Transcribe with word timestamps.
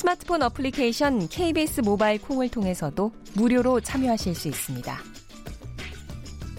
스마트폰 0.00 0.42
어플리케이션 0.42 1.28
KBS 1.28 1.82
모바일 1.82 2.22
콩을 2.22 2.48
통해서도 2.48 3.12
무료로 3.34 3.82
참여하실 3.82 4.34
수 4.34 4.48
있습니다. 4.48 4.96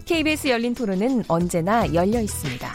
KBS 0.05 0.50
열린 0.50 0.76
토론은 0.76 1.23
언제나 1.27 1.91
열려 1.91 2.22
있습니다. 2.22 2.72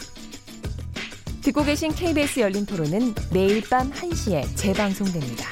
듣고 1.42 1.62
계신 1.62 1.92
KBS 1.92 2.40
열린 2.40 2.66
토론은 2.66 3.14
매일 3.32 3.62
밤 3.70 3.92
1시에 3.92 4.56
재방송됩니다. 4.56 5.46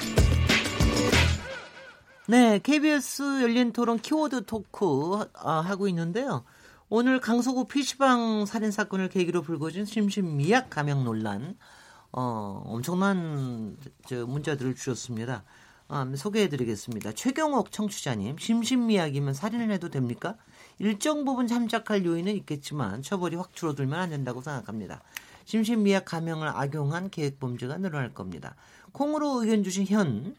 네, 2.26 2.58
KBS 2.58 3.42
열린 3.42 3.72
토론 3.72 4.00
키워드 4.00 4.46
토크 4.46 5.28
아, 5.34 5.60
하고 5.60 5.86
있는데요. 5.86 6.42
오늘 6.88 7.20
강서구 7.20 7.68
PC방 7.68 8.46
살인 8.46 8.72
사건을 8.72 9.10
계기로 9.10 9.42
불거진 9.42 9.84
심신미약 9.84 10.70
감형 10.70 11.04
논란, 11.04 11.56
어, 12.16 12.62
엄청난 12.66 13.76
저 14.06 14.24
문자들을 14.24 14.76
주셨습니다. 14.76 15.42
아, 15.88 16.08
소개해드리겠습니다. 16.14 17.12
최경옥 17.12 17.72
청취자님, 17.72 18.38
심신미약이면 18.38 19.34
살인을 19.34 19.72
해도 19.72 19.90
됩니까? 19.90 20.36
일정 20.78 21.24
부분 21.24 21.48
참작할 21.48 22.04
요인은 22.04 22.34
있겠지만 22.36 23.02
처벌이 23.02 23.34
확 23.34 23.54
줄어들면 23.54 23.98
안 23.98 24.10
된다고 24.10 24.42
생각합니다. 24.42 25.02
심신미약 25.44 26.04
감형을 26.04 26.48
악용한 26.48 27.10
계획범죄가 27.10 27.78
늘어날 27.78 28.14
겁니다. 28.14 28.54
콩으로 28.92 29.42
의견 29.42 29.64
주신 29.64 29.84
현 29.86 30.36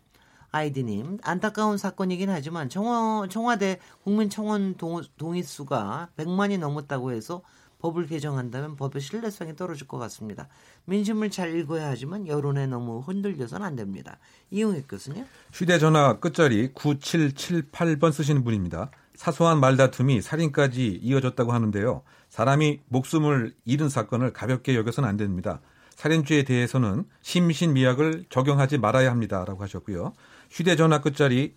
아이디님 0.52 1.20
안타까운 1.24 1.78
사건이긴 1.78 2.30
하지만 2.30 2.70
청와, 2.70 3.28
청와대 3.28 3.80
국민청원 4.04 4.76
동, 4.76 5.04
동의수가 5.18 6.12
100만이 6.16 6.58
넘었다고 6.58 7.12
해서 7.12 7.42
법을 7.86 8.08
개정한다면 8.08 8.76
법의 8.78 9.00
신뢰성이 9.00 9.56
떨어질 9.56 9.88
것 9.88 10.00
같습니다. 10.00 10.48
민심을 10.86 11.30
잘 11.30 11.56
읽어야 11.56 11.90
하지만 11.90 12.28
여론에 12.28 12.66
너무 12.66 13.00
흔들려서는 13.00 13.64
안 13.64 13.76
됩니다. 13.76 14.18
이용익 14.50 14.88
교수님. 14.88 15.26
휴대전화 15.54 16.20
끝자리 16.20 16.74
9778번 16.74 18.12
쓰시는 18.12 18.44
분입니다. 18.44 18.90
사소한 19.14 19.60
말다툼이 19.60 20.24
살인까지 20.24 21.00
이어졌다고 21.04 21.54
하는데요. 21.54 22.02
사람이 22.30 22.82
목숨을 22.88 23.54
잃은 23.66 23.90
사건을 23.90 24.34
가볍게 24.34 24.76
여겨서는 24.76 25.08
안 25.08 25.16
됩니다. 25.16 25.62
살인죄에 25.92 26.44
대해서는 26.44 27.06
심신미약을 27.22 28.26
적용하지 28.30 28.80
말아야 28.80 29.12
합니다라고 29.12 29.62
하셨고요. 29.62 30.14
휴대전화 30.50 31.02
끝자리 31.02 31.54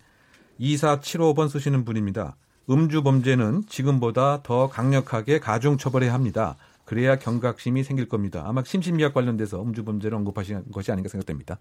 2475번 0.59 1.49
쓰시는 1.49 1.85
분입니다. 1.85 2.35
음주 2.69 3.03
범죄는 3.03 3.63
지금보다 3.67 4.43
더 4.43 4.69
강력하게 4.69 5.39
가중 5.39 5.77
처벌해야 5.77 6.13
합니다. 6.13 6.55
그래야 6.85 7.17
경각심이 7.17 7.83
생길 7.83 8.07
겁니다. 8.07 8.43
아마 8.45 8.63
심신미약 8.63 9.13
관련돼서 9.13 9.61
음주 9.61 9.83
범죄를 9.85 10.17
언급하신 10.17 10.71
것이 10.71 10.91
아닌가 10.91 11.09
생각됩니다. 11.09 11.59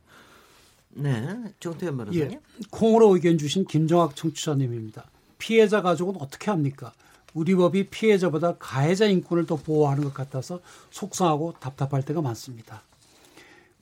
네, 0.90 1.36
정태현 1.60 1.96
변호사님. 1.96 2.32
예, 2.32 2.40
콩으로 2.70 3.14
의견 3.14 3.38
주신 3.38 3.64
김정학 3.64 4.16
청취자님입니다. 4.16 5.04
피해자 5.38 5.82
가족은 5.82 6.16
어떻게 6.20 6.50
합니까? 6.50 6.92
우리 7.34 7.54
법이 7.54 7.88
피해자보다 7.88 8.56
가해자 8.58 9.06
인권을 9.06 9.46
더 9.46 9.56
보호하는 9.56 10.02
것 10.04 10.14
같아서 10.14 10.60
속상하고 10.90 11.54
답답할 11.60 12.02
때가 12.02 12.22
많습니다. 12.22 12.82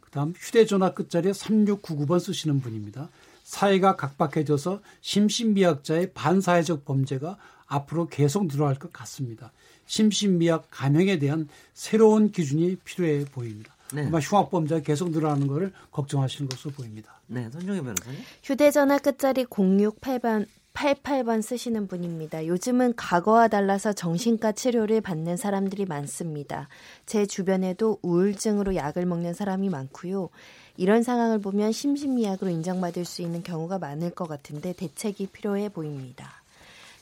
그다음 0.00 0.34
휴대전화 0.37 0.94
끝자리에 0.94 1.32
3699번 1.32 2.20
쓰시는 2.20 2.60
분입니다. 2.60 3.08
사회가 3.46 3.94
각박해져서 3.94 4.80
심신미약자의 5.02 6.12
반사회적 6.14 6.84
범죄가 6.84 7.38
앞으로 7.66 8.08
계속 8.08 8.48
늘어날 8.48 8.74
것 8.74 8.92
같습니다. 8.92 9.52
심신미약 9.86 10.66
감형에 10.70 11.20
대한 11.20 11.48
새로운 11.72 12.32
기준이 12.32 12.76
필요해 12.84 13.26
보입니다. 13.26 13.72
네. 13.94 14.04
아마 14.04 14.18
흉악범죄가 14.18 14.80
계속 14.82 15.10
늘어나는 15.10 15.46
것을 15.46 15.72
걱정하시는 15.92 16.48
것으로 16.48 16.72
보입니다. 16.74 17.20
네, 17.28 17.48
손정혜 17.50 17.80
변호사님. 17.82 18.18
휴대전화 18.42 18.98
끝자리 18.98 19.44
068번 19.44 20.46
88번 20.74 21.40
쓰시는 21.40 21.86
분입니다. 21.86 22.46
요즘은 22.46 22.96
과거와 22.96 23.46
달라서 23.48 23.92
정신과 23.92 24.52
치료를 24.52 25.00
받는 25.00 25.36
사람들이 25.36 25.86
많습니다. 25.86 26.68
제 27.06 27.26
주변에도 27.26 28.00
우울증으로 28.02 28.74
약을 28.74 29.06
먹는 29.06 29.34
사람이 29.34 29.70
많고요. 29.70 30.30
이런 30.76 31.03
상황을 31.03 31.41
보면 31.41 31.72
심신미약으로 31.72 32.50
인정받을 32.50 33.04
수 33.04 33.22
있는 33.22 33.42
경우가 33.42 33.78
많을 33.78 34.10
것 34.10 34.28
같은데 34.28 34.72
대책이 34.72 35.28
필요해 35.28 35.70
보입니다. 35.70 36.42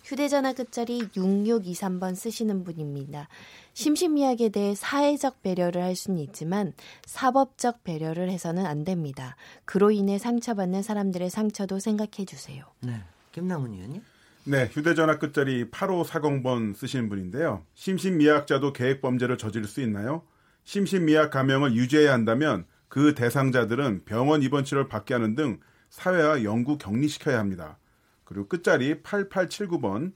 휴대전화 0.05 0.53
끝자리 0.53 1.01
6623번 1.09 2.15
쓰시는 2.15 2.63
분입니다. 2.63 3.29
심신미약에 3.73 4.51
대해 4.51 4.75
사회적 4.75 5.43
배려를 5.43 5.83
할 5.83 5.97
수는 5.97 6.21
있지만 6.21 6.75
사법적 7.07 7.83
배려를 7.85 8.31
해서는 8.31 8.67
안 8.67 8.85
됩니다. 8.85 9.37
그로 9.65 9.91
인해 9.91 10.19
상처받는 10.19 10.83
사람들의 10.83 11.31
상처도 11.31 11.79
생각해 11.79 12.27
주세요. 12.27 12.65
네. 12.81 13.01
김남훈 13.33 13.73
의원님. 13.73 14.03
네, 14.45 14.67
휴대전화 14.71 15.19
끝자리 15.19 15.65
8540번 15.71 16.77
쓰시는 16.77 17.09
분인데요. 17.09 17.65
심신미약자도 17.75 18.75
계획범죄를 18.75 19.39
저지를 19.39 19.67
수 19.67 19.81
있나요? 19.81 20.23
심신미약 20.65 21.31
감형을 21.31 21.75
유지해야 21.75 22.13
한다면 22.13 22.67
그 22.95 23.13
대상자들은 23.17 24.05
병원 24.05 24.45
입원 24.45 24.65
치료를 24.65 24.87
받게 24.87 25.15
하는 25.15 25.35
등 25.35 25.59
사회와 25.91 26.45
연구 26.45 26.79
격리시켜야 26.79 27.41
합니다. 27.41 27.77
그리고 28.23 28.47
끝자리 28.47 29.03
8879번 29.03 30.13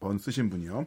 번 0.00 0.18
쓰신 0.18 0.50
분이요. 0.50 0.86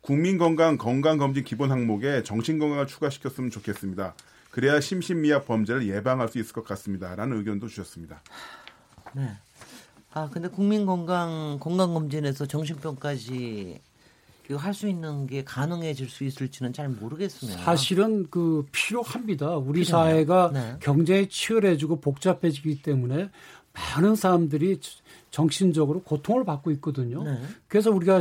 국민건강 0.00 0.78
건강검진 0.78 1.44
기본 1.44 1.70
항목에 1.70 2.22
정신건강을 2.22 2.86
추가시켰으면 2.86 3.50
좋겠습니다. 3.50 4.14
그래야 4.50 4.80
심신미약 4.80 5.44
범죄를 5.44 5.86
예방할 5.86 6.28
수 6.28 6.38
있을 6.38 6.54
것 6.54 6.64
같습니다. 6.64 7.14
라는 7.14 7.36
의견도 7.36 7.68
주셨습니다. 7.68 8.22
네. 9.12 9.36
아 10.14 10.30
근데 10.30 10.48
국민건강 10.48 11.58
건강검진에서 11.60 12.46
정신병까지 12.46 13.82
할 14.56 14.74
수 14.74 14.88
있는 14.88 15.26
게 15.26 15.44
가능해질 15.44 16.08
수 16.08 16.24
있을지는 16.24 16.72
잘 16.72 16.88
모르겠습니다. 16.88 17.62
사실은 17.62 18.26
그 18.30 18.66
필요합니다. 18.72 19.56
우리 19.56 19.82
필요해요. 19.82 19.84
사회가 19.84 20.50
네. 20.52 20.76
경쟁이 20.80 21.28
치열해지고 21.28 22.00
복잡해지기 22.00 22.82
때문에 22.82 23.30
많은 23.72 24.16
사람들이 24.16 24.80
정신적으로 25.30 26.02
고통을 26.02 26.44
받고 26.44 26.70
있거든요. 26.72 27.22
네. 27.22 27.38
그래서 27.68 27.90
우리가 27.90 28.20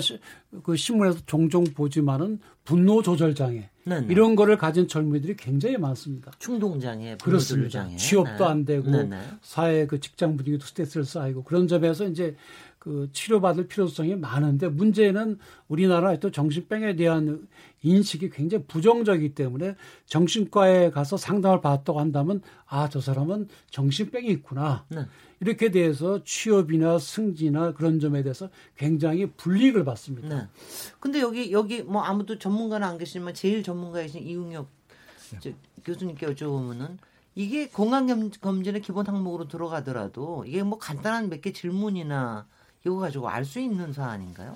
그 0.64 0.76
신문에서 0.76 1.20
종종 1.26 1.64
보지만은 1.64 2.40
분노 2.64 3.02
조절 3.02 3.34
장애 3.34 3.70
네, 3.84 4.02
네. 4.02 4.08
이런 4.10 4.36
거를 4.36 4.58
가진 4.58 4.88
젊은이들이 4.88 5.36
굉장히 5.38 5.78
많습니다. 5.78 6.32
충동 6.38 6.80
장애, 6.80 7.18
그렇습니다. 7.24 7.70
장애. 7.70 7.96
취업도 7.98 8.46
안 8.46 8.64
되고 8.64 8.92
네, 8.92 9.04
네. 9.04 9.20
사회 9.42 9.88
그 9.88 10.00
직장 10.00 10.38
분위기도 10.38 10.66
스트레스를 10.66 11.06
쌓이고 11.06 11.44
그런 11.44 11.68
점에서 11.68 12.06
이제 12.06 12.36
그 12.80 13.10
치료받을 13.12 13.68
필요성이 13.68 14.16
많은데 14.16 14.70
문제는 14.70 15.38
우리나라의 15.68 16.22
또 16.22 16.32
정신병에 16.32 16.96
대한 16.96 17.48
인식이 17.84 18.30
굉장히 18.30 18.64
부정적이기 18.66 19.36
때문에 19.36 19.76
정신과에 20.06 20.90
가서 20.92 21.18
상담을 21.18 21.60
받았다고 21.62 22.00
한다면 22.00 22.42
아 22.66 22.88
저 22.90 23.02
사람은 23.02 23.50
정신병이 23.70 24.28
있구나 24.30 24.86
네. 24.90 25.06
이렇게 25.42 25.72
대해서 25.72 26.24
취업이나 26.24 26.98
승진이나 27.00 27.74
그런 27.74 28.00
점에 28.00 28.24
대해서 28.24 28.50
굉장히 28.78 29.26
불이익을 29.32 29.84
받습니다. 29.84 30.28
네. 30.30 30.48
근데 31.00 31.20
여기 31.20 31.52
여기 31.52 31.84
뭐 31.84 32.02
아무도 32.04 32.40
전문가는 32.40 32.88
안 32.88 32.98
계시지만 32.98 33.34
제일 33.34 33.62
전문가이신 33.62 34.24
이웅혁 34.24 34.70
네. 35.44 35.56
교수님께 35.84 36.28
여쭤보면은 36.28 36.98
이게 37.36 37.68
건강검진의 37.70 38.82
기본 38.82 39.06
항목으로 39.08 39.48
들어가더라도 39.48 40.46
이게 40.48 40.64
뭐 40.64 40.78
간단한 40.80 41.30
몇 41.30 41.42
개 41.42 41.52
질문이나 41.54 42.48
이거 42.86 42.98
가지고 42.98 43.28
알 43.30 43.44
수 43.46 43.60
있는 43.60 43.92
사안인가요? 43.92 44.56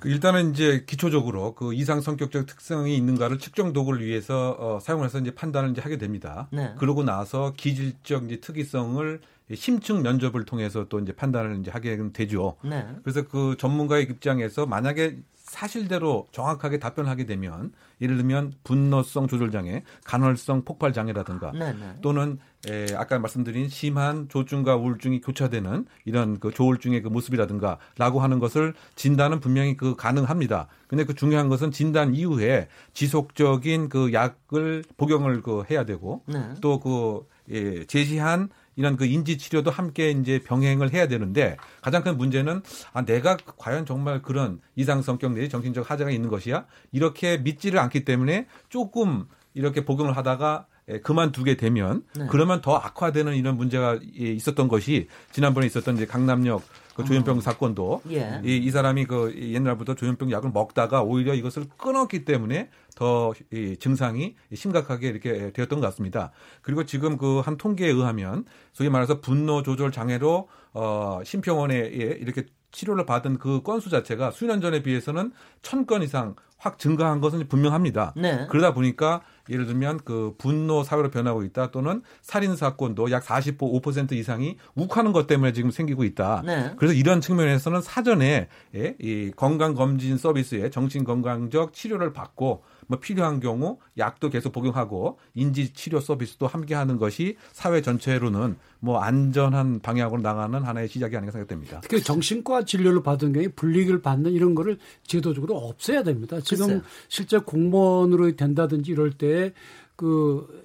그 0.00 0.08
일단은 0.08 0.50
이제 0.52 0.84
기초적으로 0.86 1.54
그 1.54 1.74
이상 1.74 2.00
성격적 2.00 2.46
특성이 2.46 2.96
있는가를 2.96 3.38
측정 3.38 3.72
도구를 3.72 4.04
위해서 4.04 4.56
어, 4.58 4.80
사용해서 4.80 5.18
이제 5.18 5.34
판단을 5.34 5.70
이제 5.70 5.80
하게 5.80 5.98
됩니다. 5.98 6.48
네. 6.52 6.74
그러고 6.78 7.02
나서 7.02 7.52
기질적 7.56 8.24
이제 8.24 8.40
특이성을 8.40 9.20
심층 9.54 10.02
면접을 10.02 10.44
통해서 10.44 10.86
또 10.88 11.00
이제 11.00 11.12
판단을 11.12 11.58
이제 11.60 11.70
하게 11.70 11.98
되죠. 12.12 12.56
네. 12.64 12.86
그래서 13.02 13.26
그 13.26 13.56
전문가의 13.58 14.04
입장에서 14.04 14.66
만약에 14.66 15.18
사실대로 15.54 16.26
정확하게 16.32 16.80
답변하게 16.80 17.26
되면 17.26 17.72
예를 18.00 18.16
들면 18.16 18.54
분노성 18.64 19.28
조절 19.28 19.52
장애, 19.52 19.84
간헐성 20.04 20.64
폭발 20.64 20.92
장애라든가 20.92 21.52
네, 21.52 21.72
네. 21.72 21.94
또는 22.02 22.38
에, 22.66 22.86
아까 22.96 23.20
말씀드린 23.20 23.68
심한 23.68 24.28
조증과 24.28 24.74
우울증이 24.74 25.20
교차되는 25.20 25.86
이런 26.06 26.40
그 26.40 26.50
조울증의 26.50 27.02
그 27.02 27.08
모습이라든가라고 27.08 28.20
하는 28.20 28.40
것을 28.40 28.74
진단은 28.96 29.38
분명히 29.38 29.76
그 29.76 29.94
가능합니다. 29.94 30.66
근데 30.88 31.04
그 31.04 31.14
중요한 31.14 31.48
것은 31.48 31.70
진단 31.70 32.16
이후에 32.16 32.66
지속적인 32.92 33.90
그 33.90 34.12
약을 34.12 34.82
복용을 34.96 35.40
그 35.42 35.62
해야 35.70 35.84
되고 35.84 36.24
네. 36.26 36.54
또그 36.60 37.28
예, 37.50 37.84
제시한 37.84 38.48
이런 38.76 38.96
그 38.96 39.06
인지 39.06 39.38
치료도 39.38 39.70
함께 39.70 40.10
이제 40.10 40.40
병행을 40.40 40.92
해야 40.92 41.08
되는데 41.08 41.56
가장 41.80 42.02
큰 42.02 42.16
문제는 42.16 42.62
아 42.92 43.04
내가 43.04 43.36
과연 43.36 43.86
정말 43.86 44.22
그런 44.22 44.60
이상 44.76 45.02
성격 45.02 45.32
내지 45.32 45.48
정신적 45.48 45.90
하자가 45.90 46.10
있는 46.10 46.28
것이야 46.28 46.66
이렇게 46.92 47.38
믿지를 47.38 47.78
않기 47.78 48.04
때문에 48.04 48.46
조금 48.68 49.26
이렇게 49.54 49.84
복용을 49.84 50.16
하다가 50.16 50.66
예, 50.88 51.00
그만두게 51.00 51.56
되면 51.56 52.02
네. 52.14 52.26
그러면 52.30 52.60
더 52.60 52.76
악화되는 52.76 53.34
이런 53.36 53.56
문제가 53.56 53.98
예, 54.20 54.32
있었던 54.32 54.68
것이 54.68 55.08
지난번에 55.32 55.66
있었던 55.66 55.96
이제 55.96 56.06
강남역 56.06 56.62
그 56.94 57.04
조현병 57.04 57.40
사건도 57.40 58.02
예. 58.10 58.40
이, 58.44 58.56
이 58.56 58.70
사람이 58.70 59.06
그 59.06 59.34
옛날부터 59.36 59.94
조현병 59.94 60.30
약을 60.30 60.50
먹다가 60.52 61.02
오히려 61.02 61.34
이것을 61.34 61.64
끊었기 61.76 62.24
때문에 62.24 62.68
더 62.94 63.32
이 63.52 63.76
증상이 63.78 64.36
심각하게 64.54 65.08
이렇게 65.08 65.52
되었던 65.52 65.80
것 65.80 65.86
같습니다. 65.88 66.30
그리고 66.62 66.84
지금 66.84 67.16
그 67.18 67.40
한 67.44 67.56
통계에 67.56 67.88
의하면 67.88 68.44
소위 68.72 68.88
말해서 68.88 69.20
분노 69.20 69.62
조절 69.62 69.90
장애로 69.92 70.48
어 70.74 71.20
심평원에 71.24 71.76
이렇게 71.78 72.46
치료를 72.72 73.06
받은 73.06 73.38
그 73.38 73.62
건수 73.62 73.88
자체가 73.90 74.30
수년 74.32 74.60
전에 74.60 74.82
비해서는 74.82 75.32
천 75.62 75.86
건 75.86 76.02
이상 76.02 76.34
확 76.56 76.78
증가한 76.78 77.20
것은 77.20 77.46
분명합니다. 77.48 78.14
네. 78.16 78.46
그러다 78.48 78.72
보니까 78.72 79.20
예를 79.50 79.66
들면 79.66 80.00
그 80.04 80.34
분노 80.38 80.82
사회로 80.82 81.10
변하고 81.10 81.42
있다 81.44 81.70
또는 81.70 82.02
살인 82.22 82.56
사건도 82.56 83.10
약 83.10 83.22
45% 83.22 84.12
이상이 84.12 84.56
욱하는 84.74 85.12
것 85.12 85.26
때문에 85.26 85.52
지금 85.52 85.70
생기고 85.70 86.04
있다. 86.04 86.42
네. 86.46 86.72
그래서 86.78 86.94
이런 86.94 87.20
측면에서는 87.20 87.82
사전에 87.82 88.48
예, 88.74 88.96
이 88.98 89.30
건강 89.36 89.74
검진 89.74 90.16
서비스에 90.16 90.70
정신 90.70 91.04
건강적 91.04 91.74
치료를 91.74 92.14
받고 92.14 92.64
뭐 92.86 92.98
필요한 92.98 93.40
경우 93.40 93.78
약도 93.98 94.30
계속 94.30 94.52
복용하고 94.52 95.18
인지 95.34 95.72
치료 95.72 96.00
서비스도 96.00 96.46
함께 96.46 96.74
하는 96.74 96.98
것이 96.98 97.36
사회 97.52 97.82
전체로는 97.82 98.56
뭐 98.80 98.98
안전한 99.00 99.80
방향으로 99.80 100.20
나가는 100.22 100.62
하나의 100.62 100.88
시작이 100.88 101.16
아닌가 101.16 101.32
생각됩니다. 101.32 101.80
특히 101.80 102.02
정신과 102.02 102.64
진료를 102.64 103.02
받은 103.02 103.32
경우에 103.32 103.48
불이익을 103.48 104.02
받는 104.02 104.32
이런 104.32 104.54
거를 104.54 104.78
제도적으로 105.06 105.56
없애야 105.56 106.02
됩니다. 106.02 106.40
지금 106.40 106.66
글쎄요. 106.66 106.82
실제 107.08 107.38
공무원으로 107.38 108.36
된다든지 108.36 108.90
이럴 108.90 109.12
때그 109.12 110.64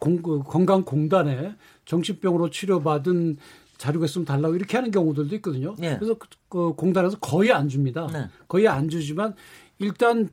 건강공단에 0.00 1.54
정신병으로 1.84 2.50
치료받은 2.50 3.38
자료가 3.78 4.06
있으면 4.06 4.24
달라고 4.24 4.56
이렇게 4.56 4.76
하는 4.76 4.90
경우들도 4.90 5.34
있거든요. 5.36 5.74
네. 5.78 5.96
그래서 5.96 6.14
그, 6.14 6.28
그 6.48 6.72
공단에서 6.74 7.18
거의 7.20 7.52
안 7.52 7.68
줍니다. 7.68 8.08
네. 8.12 8.26
거의 8.48 8.68
안 8.68 8.88
주지만 8.88 9.34
일단 9.78 10.28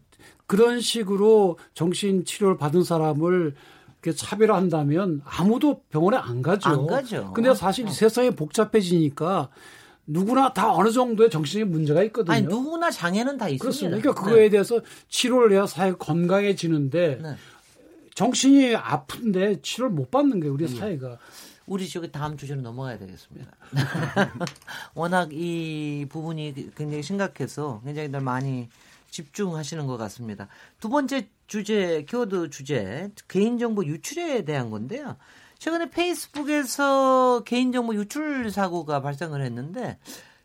그런 0.48 0.80
식으로 0.80 1.58
정신 1.74 2.26
치료를 2.26 2.58
받은 2.58 2.84
사람을 2.84 3.56
이렇게 4.04 4.16
차별한다면 4.16 5.22
아무도 5.26 5.82
병원에 5.90 6.18
안 6.18 6.42
가죠. 6.42 6.70
안 6.70 6.88
가죠. 6.88 7.34
근데 7.34 7.54
사실 7.56 7.90
세상이 7.90 8.32
복잡해지니까 8.32 9.50
누구나 10.08 10.54
다 10.54 10.72
어느 10.72 10.92
정도의 10.92 11.32
정신적 11.32 11.70
문제가 11.70 12.04
있거든요. 12.04 12.36
아니 12.36 12.46
누구나 12.46 12.92
장애는 12.92 13.38
다 13.38 13.50
있습니다. 13.50 13.62
그렇습니다. 13.62 13.98
그러니까 13.98 14.24
그거에 14.24 14.50
대해서 14.50 14.82
치료를 15.10 15.54
해야 15.54 15.66
사회가 15.66 15.98
건강해지는데 15.98 17.20
네. 17.22 17.36
정신이 18.14 18.76
아픈데 18.76 19.62
치료를 19.62 19.94
못 19.96 20.12
받는 20.12 20.40
게 20.40 20.48
우리 20.48 20.68
사회가 20.68 21.18
우리 21.66 21.90
저기 21.90 22.12
다음 22.12 22.38
주제로 22.38 22.62
넘어가야 22.62 23.00
되겠습니다. 23.00 23.52
워낙 24.94 25.30
이 25.34 26.06
부분이 26.08 26.72
굉장히 26.76 27.02
심각해서 27.02 27.82
굉장히 27.84 28.12
들 28.12 28.22
많이 28.22 28.70
집중하시는 29.16 29.88
것 29.88 29.98
같습니다. 29.98 30.48
두 30.80 30.90
번째 30.90 31.30
주제, 31.48 32.04
키워드 32.08 32.50
주제, 32.50 33.10
개인정보 33.30 33.86
유출에 33.86 34.44
대한 34.44 34.70
건데요. 34.70 35.16
최근에 35.58 35.90
페이스북에서 35.90 37.44
개인정보 37.46 37.96
유출 37.96 38.52
사고가 38.52 39.02
발생을 39.02 39.42
했는데 39.42 39.98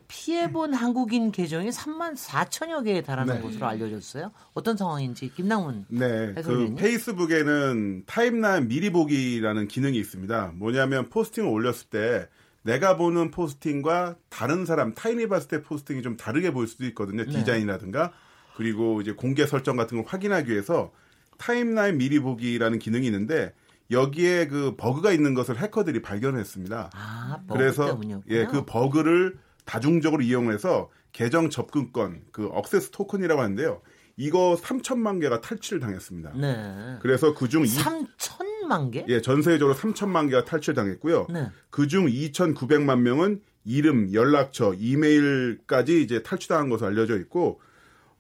피해본 0.07 0.75
한국인 0.75 1.33
계정이 1.33 1.71
3만 1.71 2.17
4천여 2.17 2.85
개에 2.85 3.03
달하는 3.03 3.37
네. 3.37 3.41
것으로 3.41 3.67
알려졌어요. 3.67 4.31
어떤 4.55 4.77
상황인지 4.77 5.33
김남훈 5.35 5.87
네, 5.89 5.99
그 5.99 6.35
해설위원님. 6.39 6.75
페이스북에는 6.77 8.05
타임라인 8.07 8.69
미리 8.69 8.91
보기라는 8.91 9.67
기능이 9.69 9.99
있습니다. 9.99 10.53
뭐냐면 10.55 11.09
포스팅을 11.11 11.49
올렸을 11.49 11.89
때 11.91 12.29
내가 12.63 12.97
보는 12.97 13.31
포스팅과 13.31 14.17
다른 14.29 14.65
사람 14.67 14.95
타인이 14.95 15.29
봤을 15.29 15.49
때 15.49 15.63
포스팅이 15.63 16.03
좀 16.03 16.17
다르게 16.17 16.53
보일 16.53 16.69
수도 16.69 16.85
있거든요. 16.87 17.25
네. 17.25 17.33
디자인이라든가 17.33 18.13
그리고 18.61 19.01
이제 19.01 19.13
공개 19.13 19.47
설정 19.47 19.77
같은 19.77 19.97
걸 19.97 20.07
확인하기 20.07 20.51
위해서 20.53 20.93
타임라인 21.39 21.97
미리 21.97 22.19
보기라는 22.19 22.79
기능이 22.79 23.07
있는데 23.07 23.55
여기에 23.91 24.49
그 24.49 24.77
버그가 24.77 25.13
있는 25.13 25.33
것을 25.33 25.57
해커들이 25.57 26.03
발견했습니다. 26.03 26.91
아, 26.93 27.41
그래서 27.51 27.87
때문이었구나. 27.87 28.37
예, 28.37 28.45
그 28.45 28.67
버그를 28.67 29.39
다중적으로 29.65 30.23
이용해서 30.23 30.91
계정 31.13 31.49
접근권, 31.49 32.21
그 32.33 32.49
access 32.53 32.91
token이라고 32.91 33.41
하는데요. 33.41 33.81
이거 34.19 34.59
3천만 34.61 35.23
개가 35.23 35.41
탈취를 35.41 35.81
당했습니다. 35.81 36.33
네. 36.35 36.99
그래서 37.01 37.33
그중 37.33 37.65
3천만 37.65 38.93
개? 38.93 39.07
예, 39.09 39.23
전 39.23 39.41
세계적으로 39.41 39.75
3천만 39.75 40.29
개가 40.29 40.45
탈취당했고요. 40.45 41.29
네. 41.31 41.49
그중 41.71 42.09
2,900만 42.09 42.99
명은 43.01 43.41
이름, 43.65 44.13
연락처, 44.13 44.75
이메일까지 44.75 46.03
이제 46.03 46.23
탈취당한 46.23 46.69
것으로 46.69 46.89
알려져 46.89 47.17
있고 47.17 47.53
어, 47.53 47.61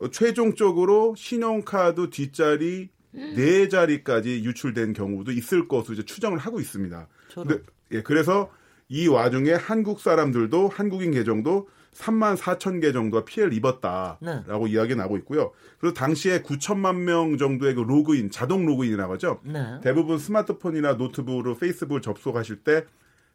최종적으로 0.08 1.14
신용카드 1.16 2.10
뒷자리 2.10 2.88
네 3.12 3.68
자리까지 3.68 4.44
유출된 4.44 4.92
경우도 4.92 5.32
있을 5.32 5.68
것으로 5.68 5.94
이제 5.94 6.04
추정을 6.04 6.38
하고 6.38 6.60
있습니다. 6.60 7.08
근데, 7.34 7.58
예, 7.92 8.02
그래서 8.02 8.50
이 8.88 9.08
와중에 9.08 9.52
한국 9.52 10.00
사람들도 10.00 10.68
한국인 10.68 11.12
계정도 11.12 11.68
3만 11.92 12.36
4천 12.36 12.80
개 12.80 12.92
정도가 12.92 13.24
피해를 13.24 13.52
입었다라고 13.52 14.68
이야기가 14.68 15.02
나고 15.02 15.16
있고요. 15.18 15.52
그래서 15.78 15.94
당시에 15.94 16.42
9천만 16.42 16.96
명 17.00 17.36
정도의 17.36 17.74
그 17.74 17.80
로그인, 17.80 18.30
자동 18.30 18.64
로그인이라고 18.66 19.14
하죠. 19.14 19.40
네. 19.44 19.80
대부분 19.82 20.18
스마트폰이나 20.18 20.94
노트북으로 20.94 21.56
페이스북을 21.56 22.00
접속하실 22.00 22.56
때 22.56 22.84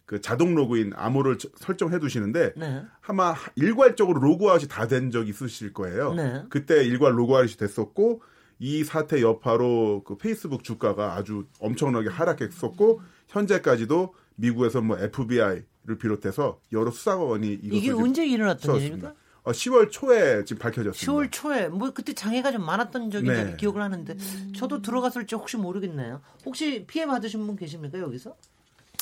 그 0.05 0.21
자동 0.21 0.53
로그인 0.53 0.93
암호를 0.95 1.37
저- 1.39 1.49
설정해 1.55 1.99
두시는데 1.99 2.53
네. 2.55 2.83
아마 3.01 3.35
일괄적으로 3.55 4.19
로그아웃이 4.19 4.67
다 4.67 4.87
된 4.87 5.09
적이 5.11 5.29
있으실 5.31 5.73
거예요. 5.73 6.13
네. 6.13 6.43
그때 6.49 6.83
일괄 6.83 7.17
로그아웃이 7.17 7.57
됐었고 7.57 8.21
이 8.59 8.83
사태 8.83 9.21
여파로 9.21 10.03
그 10.05 10.15
페이스북 10.17 10.63
주가가 10.63 11.15
아주 11.15 11.45
엄청나게 11.59 12.09
하락했었고 12.09 13.01
현재까지도 13.27 14.13
미국에서 14.35 14.81
뭐 14.81 14.97
FBI를 14.99 15.65
비롯해서 15.99 16.59
여러 16.71 16.91
수사관이 16.91 17.59
이게 17.63 17.91
언제 17.91 18.25
일어났던. 18.25 18.79
일입니까? 18.79 19.13
어, 19.43 19.51
10월 19.51 19.91
초에 19.91 20.43
지금 20.45 20.59
밝혀졌습니다. 20.59 21.11
10월 21.11 21.31
초에 21.31 21.67
뭐 21.69 21.91
그때 21.91 22.13
장애가 22.13 22.51
좀 22.51 22.65
많았던 22.65 23.11
적이 23.11 23.27
네. 23.27 23.55
기억을 23.57 23.81
하는데 23.81 24.15
저도 24.55 24.81
들어갔을지 24.81 25.35
혹시 25.35 25.57
모르겠네요. 25.57 26.21
혹시 26.45 26.83
피해 26.87 27.05
받으신 27.05 27.45
분 27.45 27.55
계십니까 27.55 27.99
여기서? 27.99 28.35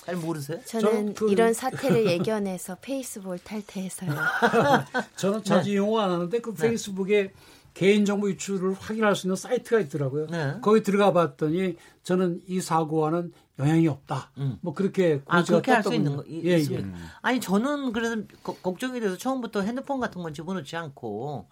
잘 0.06 0.16
모르세요? 0.18 0.60
저는 0.66 1.16
저 1.16 1.26
그- 1.26 1.32
이런 1.32 1.54
사태를 1.54 2.06
예견해서 2.08 2.78
페이스북을 2.82 3.40
탈퇴해서요. 3.40 4.10
저는 5.16 5.44
자주 5.44 5.72
이용 5.72 5.98
안 6.00 6.12
하는데 6.12 6.40
그 6.40 6.54
페이스북에 6.54 7.32
개인정보 7.74 8.30
유출을 8.32 8.74
확인할 8.74 9.16
수 9.16 9.28
있는 9.28 9.36
사이트가 9.36 9.80
있더라고요. 9.82 10.28
네. 10.28 10.56
거기 10.62 10.84
들어가 10.84 11.12
봤더니 11.14 11.78
저는 12.04 12.42
이 12.48 12.62
사고와는 12.62 13.32
영향이 13.60 13.88
없다. 13.88 14.32
뭐 14.62 14.74
그렇게 14.74 15.22
아 15.26 15.38
공지가 15.38 15.58
그렇게 15.62 15.72
할 15.72 15.84
수. 15.84 15.94
있는 15.94 16.16
거 16.18 16.24
이- 16.28 16.42
예, 16.46 16.58
있습니까? 16.58 16.88
예. 16.88 16.94
아니 17.22 17.40
저는 17.40 17.94
그래서 17.94 18.16
거- 18.44 18.56
걱정이 18.56 19.00
돼서 19.00 19.18
처음부터 19.18 19.62
핸드폰 19.62 20.00
같은 20.00 20.22
건 20.22 20.34
집어넣지 20.34 20.76
않고 20.76 21.48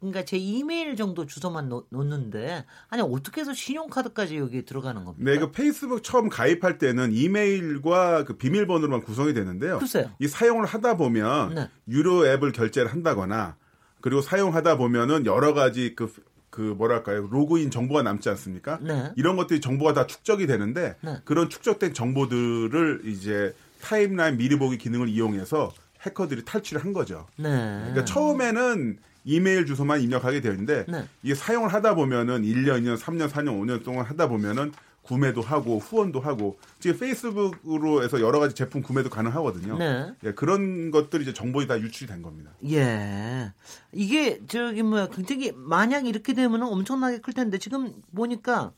그러니까 0.00 0.24
제 0.24 0.36
이메일 0.36 0.96
정도 0.96 1.26
주소만 1.26 1.68
놓, 1.68 1.86
놓는데 1.90 2.64
아니 2.88 3.02
어떻게 3.02 3.40
해서 3.40 3.54
신용카드까지 3.54 4.36
여기 4.36 4.64
들어가는 4.64 5.04
겁니까? 5.04 5.30
네, 5.30 5.38
그 5.38 5.52
페이스북 5.52 6.02
처음 6.02 6.28
가입할 6.28 6.78
때는 6.78 7.12
이메일과 7.12 8.24
그 8.24 8.36
비밀번호로만 8.36 9.02
구성이 9.02 9.32
되는데요. 9.32 9.78
글쎄요. 9.78 10.10
이 10.18 10.26
사용을 10.26 10.66
하다 10.66 10.96
보면 10.96 11.54
네. 11.54 11.68
유료 11.88 12.26
앱을 12.26 12.52
결제를 12.52 12.92
한다거나 12.92 13.56
그리고 14.00 14.22
사용하다 14.22 14.76
보면은 14.76 15.26
여러 15.26 15.54
가지 15.54 15.94
그, 15.94 16.12
그 16.50 16.60
뭐랄까요 16.60 17.28
로그인 17.30 17.70
정보가 17.70 18.02
남지 18.02 18.28
않습니까? 18.30 18.78
네. 18.82 19.12
이런 19.16 19.36
것들이 19.36 19.60
정보가 19.60 19.94
다 19.94 20.06
축적이 20.06 20.46
되는데 20.46 20.96
네. 21.02 21.18
그런 21.24 21.48
축적된 21.48 21.94
정보들을 21.94 23.02
이제 23.04 23.54
타임라인 23.82 24.36
미리 24.36 24.58
보기 24.58 24.78
기능을 24.78 25.08
이용해서 25.08 25.72
해커들이 26.02 26.44
탈취를 26.44 26.82
한 26.82 26.92
거죠. 26.92 27.26
네. 27.36 27.44
그러니까 27.44 28.04
처음에는 28.04 28.98
이메일 29.24 29.66
주소만 29.66 30.00
입력하게 30.00 30.40
되어 30.40 30.52
있는데 30.52 30.84
네. 30.88 31.04
이게 31.22 31.34
사용을 31.34 31.72
하다 31.72 31.94
보면은 31.94 32.42
1년, 32.42 32.82
2년, 32.82 32.98
3년, 32.98 33.28
4년, 33.28 33.60
5년 33.60 33.84
동안 33.84 34.04
하다 34.06 34.28
보면은 34.28 34.72
구매도 35.02 35.40
하고 35.40 35.78
후원도 35.78 36.20
하고 36.20 36.58
지금 36.78 36.98
페이스북으로 36.98 38.02
해서 38.04 38.20
여러 38.20 38.38
가지 38.38 38.54
제품 38.54 38.82
구매도 38.82 39.10
가능하거든요. 39.10 39.78
네. 39.78 40.12
예, 40.24 40.32
그런 40.32 40.90
것들이 40.90 41.22
이제 41.22 41.32
정보이 41.32 41.66
다 41.66 41.80
유출이 41.80 42.08
된 42.08 42.22
겁니다. 42.22 42.50
예. 42.70 43.52
이게 43.92 44.40
저기 44.46 44.82
뭐야 44.82 45.08
굉장히 45.08 45.52
만약 45.54 46.06
이렇게 46.06 46.32
되면 46.34 46.62
엄청나게 46.62 47.18
클 47.18 47.32
텐데 47.32 47.58
지금 47.58 47.92
보니까 48.14 48.72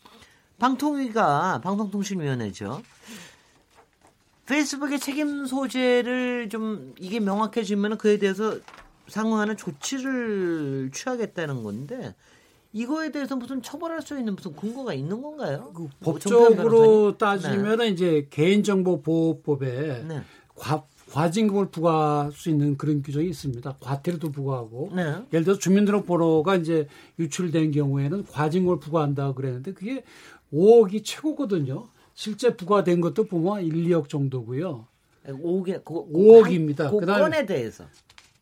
방통위가 0.58 1.60
방송통신위원회죠. 1.62 2.82
페이스북의 4.46 5.00
책임 5.00 5.46
소재를 5.46 6.48
좀 6.48 6.94
이게 6.98 7.20
명확해지면 7.20 7.98
그에 7.98 8.18
대해서 8.18 8.58
상응하는 9.16 9.56
조치를 9.58 10.90
취하겠다는 10.92 11.62
건데 11.62 12.14
이거에 12.72 13.12
대해서 13.12 13.36
무슨 13.36 13.60
처벌할 13.60 14.00
수 14.00 14.18
있는 14.18 14.34
무슨 14.34 14.56
근거가 14.56 14.94
있는 14.94 15.20
건가요? 15.20 15.70
그뭐 15.74 15.90
법적으로? 16.00 17.18
따지면 17.18 17.82
이제 17.82 18.26
개인정보보호법에 18.30 20.04
네. 20.08 20.22
과, 20.56 20.86
과징금을 21.10 21.66
부과할 21.66 22.32
수 22.32 22.48
있는 22.48 22.78
그런 22.78 23.02
규정이 23.02 23.28
있습니다. 23.28 23.76
과태료도 23.80 24.32
부과하고 24.32 24.92
네. 24.96 25.02
예를 25.34 25.44
들어서 25.44 25.58
주민등록번호가 25.60 26.56
이제 26.56 26.88
유출된 27.18 27.72
경우에는 27.72 28.24
과징금을 28.24 28.80
부과한다 28.80 29.34
그랬는데 29.34 29.74
그게 29.74 30.04
5억이 30.54 31.02
최고거든요. 31.04 31.88
실제 32.14 32.56
부과된 32.56 33.02
것도 33.02 33.24
보면 33.24 33.62
1, 33.64 33.74
2억 33.90 34.08
정도고요. 34.08 34.86
5개, 35.26 35.84
그, 35.84 35.92
5억입니다. 36.10 36.90
그 36.90 37.00
그다음에- 37.04 37.18
건에 37.20 37.44
대해서. 37.46 37.84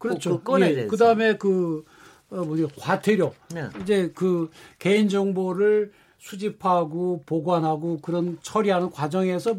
그렇죠. 0.01 0.41
그 0.43 0.61
예. 0.63 0.87
그다음에 0.87 1.37
그 1.37 1.85
어, 2.31 2.43
뭐냐 2.43 2.67
과태료. 2.79 3.33
네. 3.55 3.69
이제 3.83 4.11
그 4.15 4.51
개인 4.79 5.09
정보를 5.09 5.93
수집하고 6.19 7.23
보관하고 7.27 7.99
그런 8.01 8.39
처리하는 8.43 8.91
과정에서 8.91 9.57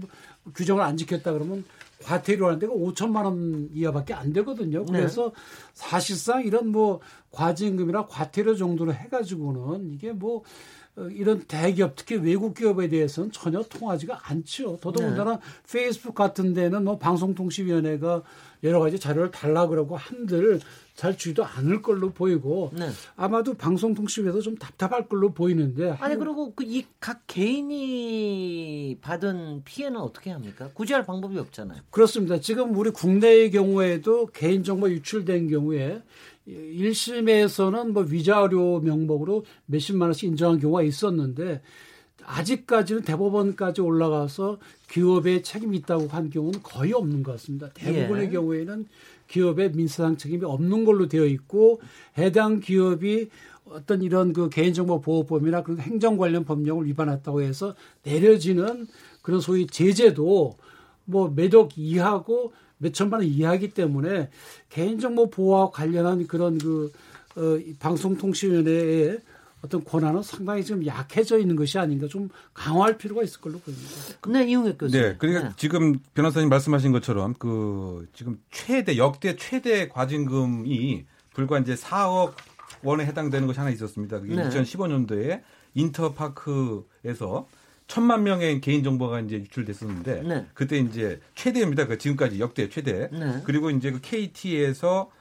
규정을 0.56 0.84
안 0.84 0.98
지켰다 0.98 1.32
그러면 1.34 1.64
과태료라는 2.04 2.60
데가 2.60 2.74
5천만 2.74 3.26
원 3.26 3.70
이하밖에 3.74 4.14
안 4.14 4.34
되거든요. 4.34 4.84
네. 4.86 4.94
그래서 4.94 5.32
사실상 5.74 6.44
이런 6.44 6.70
뭐 6.70 7.00
과징금이나 7.32 8.08
과태료 8.08 8.56
정도로 8.56 8.94
해가지고는 8.94 9.94
이게 9.94 10.12
뭐 10.12 10.38
어, 10.38 10.42
이런 11.12 11.40
대기업 11.44 11.96
특히 11.96 12.16
외국 12.18 12.54
기업에 12.54 12.88
대해서는 12.90 13.32
전혀 13.32 13.62
통하지가 13.64 14.20
않죠. 14.24 14.78
더더군다나 14.82 15.40
페이스북 15.72 16.14
같은 16.16 16.54
데는 16.54 16.84
뭐 16.84 16.98
방송통신위원회가 17.00 18.24
여러 18.64 18.80
가지 18.80 19.00
자료를 19.00 19.32
달라 19.32 19.68
그러고 19.68 19.96
한들 19.98 20.60
잘 20.94 21.18
주지도 21.18 21.44
않을 21.46 21.82
걸로 21.82 22.12
보이고 22.12 22.72
네. 22.78 22.90
아마도 23.16 23.54
방송통신위에서 23.56 24.42
좀 24.42 24.56
답답할 24.58 25.08
걸로 25.08 25.34
보이는데 25.34 25.92
아니 26.00 26.16
그리고 26.18 26.54
그 26.54 26.64
이 26.66 26.86
각 27.00 27.22
개인이 27.26 28.98
받은 29.02 29.64
피해는 29.66 30.00
어떻게 30.00 30.30
합니까? 30.32 30.70
구제할 30.74 31.06
방법이 31.06 31.38
없잖아요. 31.40 31.82
그렇습니다. 31.90 32.40
지금 32.40 32.76
우리 32.78 32.92
국내의 32.92 33.52
경우에도 33.52 34.28
개인정보 34.28 34.90
유출된 34.92 35.50
경우에 35.50 36.02
1심에서는 36.48 37.92
뭐 37.92 38.04
위자료 38.04 38.80
명목으로 38.80 39.46
몇십만 39.68 40.08
원씩 40.08 40.30
인정한 40.30 40.60
경우가 40.60 40.84
있었는데 40.84 41.62
아직까지는 42.24 43.04
대법원까지 43.04 43.82
올라가서 43.82 44.60
기업에 44.90 45.42
책임이 45.42 45.78
있다고 45.78 46.08
한 46.08 46.30
경우는 46.30 46.62
거의 46.64 46.94
없는 46.94 47.24
것 47.24 47.34
같습니다. 47.34 47.70
대부분의 47.74 48.26
예. 48.26 48.30
경우에는 48.30 48.86
기업의 49.28 49.72
민사상 49.72 50.18
책임이 50.18 50.44
없는 50.46 50.86
걸로 50.86 51.08
되어 51.08 51.26
있고 51.26 51.82
해당 52.18 52.60
기업이 52.60 53.30
어떤 53.66 54.02
이런 54.02 54.34
그 54.34 54.50
개인정보 54.50 55.02
보호법이나 55.02 55.64
그런 55.64 55.80
행정 55.80 56.18
관련 56.18 56.44
법령을 56.44 56.86
위반했다고 56.88 57.42
해서 57.42 57.76
내려지는 58.04 58.88
그런 59.22 59.40
소위 59.40 59.68
제재도 59.68 60.58
뭐 61.06 61.34
몇억 61.34 61.78
이하고 61.78 62.54
몇 62.82 62.94
천만 62.94 63.22
원 63.22 63.30
이하이기 63.30 63.74
때문에 63.74 64.30
개인정보 64.70 65.30
보호와 65.30 65.70
관련한 65.70 66.28
그런 66.28 66.58
그 66.58 66.92
어, 67.36 67.58
이 67.58 67.74
방송통신위원회의 67.76 69.20
어떤 69.64 69.84
권한은 69.84 70.24
상당히 70.24 70.66
좀 70.66 70.86
약해져 70.86 71.38
있는 71.38 71.56
것이 71.56 71.78
아닌가 71.78 72.08
좀 72.08 72.30
강화할 72.54 72.98
필요가 72.98 73.22
있을 73.22 73.40
걸로 73.40 73.60
보입니다. 73.60 73.90
네, 74.28 74.50
이용혁 74.50 74.78
교수님. 74.80 75.06
네, 75.06 75.16
그러니까 75.18 75.54
지금 75.56 76.00
변호사님 76.16 76.50
말씀하신 76.50 76.92
것처럼 76.92 77.36
그 77.38 78.08
지금 78.14 78.40
최대 78.50 78.98
역대 78.98 79.36
최대 79.36 79.88
과징금이 79.88 81.06
불과 81.34 81.60
이제 81.60 81.76
4억 81.76 82.34
원에 82.84 83.06
해당되는 83.06 83.46
것이 83.46 83.60
하나 83.60 83.70
있었습니다. 83.70 84.20
그게 84.20 84.36
네. 84.36 84.50
2015년도에 84.50 85.42
인터파크에서 85.76 87.48
천만 87.92 88.24
명의 88.24 88.62
개인 88.62 88.86
정보가 88.86 89.20
이제 89.20 89.36
유출됐었는데 89.36 90.22
네. 90.24 90.46
그때 90.54 90.78
이제 90.78 91.20
최대입니다. 91.36 91.88
그 91.88 91.98
지금까지 91.98 92.40
역대 92.40 92.70
최대. 92.70 93.10
네. 93.12 93.42
그리고 93.44 93.70
이제 93.70 93.92
그 93.92 94.00
KT에서 94.00 95.12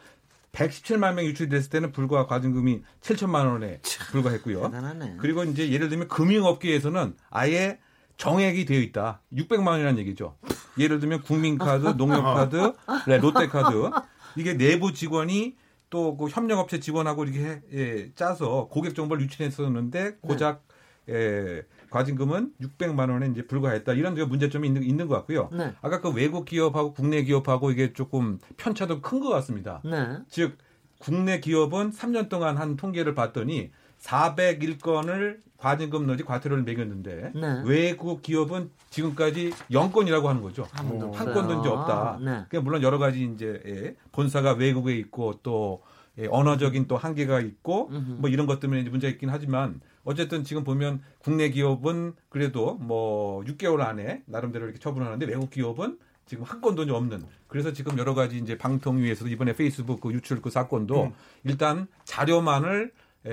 117만 0.52 1.14
명 1.14 1.24
유출됐을 1.24 1.68
때는 1.68 1.90
불과 1.90 2.28
과징금이 2.28 2.82
7천만 3.00 3.50
원에 3.50 3.80
불과했고요. 4.12 4.62
대단하네. 4.70 5.16
그리고 5.18 5.42
이제 5.42 5.68
예를 5.72 5.88
들면 5.88 6.06
금융업계에서는 6.06 7.14
아예 7.30 7.80
정액이 8.18 8.66
되어 8.66 8.78
있다. 8.78 9.20
600만 9.32 9.66
원이라는 9.66 9.98
얘기죠. 9.98 10.36
예를 10.78 11.00
들면 11.00 11.22
국민카드, 11.22 11.88
농협카드, 11.98 12.72
네, 13.08 13.18
롯데카드 13.18 13.90
이게 14.36 14.56
내부 14.56 14.92
직원이 14.94 15.56
또 15.90 16.16
그 16.16 16.28
협력업체 16.28 16.78
직원하고 16.78 17.24
이렇게 17.24 17.44
해- 17.44 17.62
예, 17.72 18.12
짜서 18.14 18.68
고객 18.70 18.94
정보를 18.94 19.24
유출했었는데 19.24 20.18
고작 20.20 20.62
예, 21.08 21.62
과징금은 21.90 22.52
600만 22.60 23.10
원에 23.10 23.26
이제 23.28 23.46
불과했다. 23.46 23.92
이런 23.94 24.14
게 24.14 24.24
문제점이 24.24 24.66
있는, 24.68 24.82
있는 24.82 25.08
것 25.08 25.14
같고요. 25.16 25.48
네. 25.52 25.74
아까 25.82 26.00
그 26.00 26.10
외국 26.10 26.44
기업하고 26.44 26.92
국내 26.94 27.22
기업하고 27.22 27.70
이게 27.70 27.92
조금 27.92 28.38
편차도 28.56 29.00
큰 29.02 29.20
것 29.20 29.28
같습니다. 29.30 29.80
네. 29.84 30.18
즉 30.28 30.56
국내 30.98 31.40
기업은 31.40 31.90
3년 31.92 32.28
동안 32.28 32.56
한 32.56 32.76
통계를 32.76 33.14
봤더니 33.14 33.70
401건을 34.00 35.38
과징금 35.58 36.06
내지 36.06 36.22
과태료를 36.24 36.62
매겼는데 36.64 37.32
네. 37.34 37.62
외국 37.66 38.22
기업은 38.22 38.70
지금까지 38.88 39.50
0건이라고 39.70 40.24
하는 40.24 40.40
거죠. 40.40 40.66
한 40.72 40.88
번도 40.88 41.12
한. 41.12 41.34
건도 41.34 41.60
이제 41.60 41.68
없다. 41.68 42.16
네. 42.18 42.24
그러니까 42.48 42.60
물론 42.62 42.82
여러 42.82 42.96
가지 42.98 43.24
이제 43.34 43.60
예, 43.66 43.94
본사가 44.12 44.54
외국에 44.54 44.94
있고 44.96 45.34
또 45.42 45.82
예, 46.18 46.26
언어적인 46.30 46.86
또 46.88 46.96
한계가 46.96 47.40
있고 47.40 47.88
뭐 47.90 48.30
이런 48.30 48.46
것 48.46 48.58
때문에 48.58 48.82
문제가 48.84 49.12
있긴 49.12 49.28
하지만 49.28 49.80
어쨌든 50.04 50.44
지금 50.44 50.64
보면 50.64 51.02
국내 51.18 51.50
기업은 51.50 52.14
그래도 52.28 52.74
뭐 52.74 53.42
6개월 53.44 53.80
안에 53.80 54.22
나름대로 54.26 54.64
이렇게 54.64 54.78
처분하는데 54.78 55.26
외국 55.26 55.50
기업은 55.50 55.98
지금 56.26 56.44
한 56.44 56.60
건도 56.60 56.82
없는. 56.82 57.24
그래서 57.48 57.72
지금 57.72 57.98
여러 57.98 58.14
가지 58.14 58.38
이제 58.38 58.56
방통위에서도 58.56 59.28
이번에 59.30 59.52
페이스북 59.54 60.00
그 60.00 60.12
유출 60.12 60.40
그 60.40 60.48
사건도 60.48 61.12
일단 61.44 61.88
자료만을 62.04 62.84
에, 62.84 62.90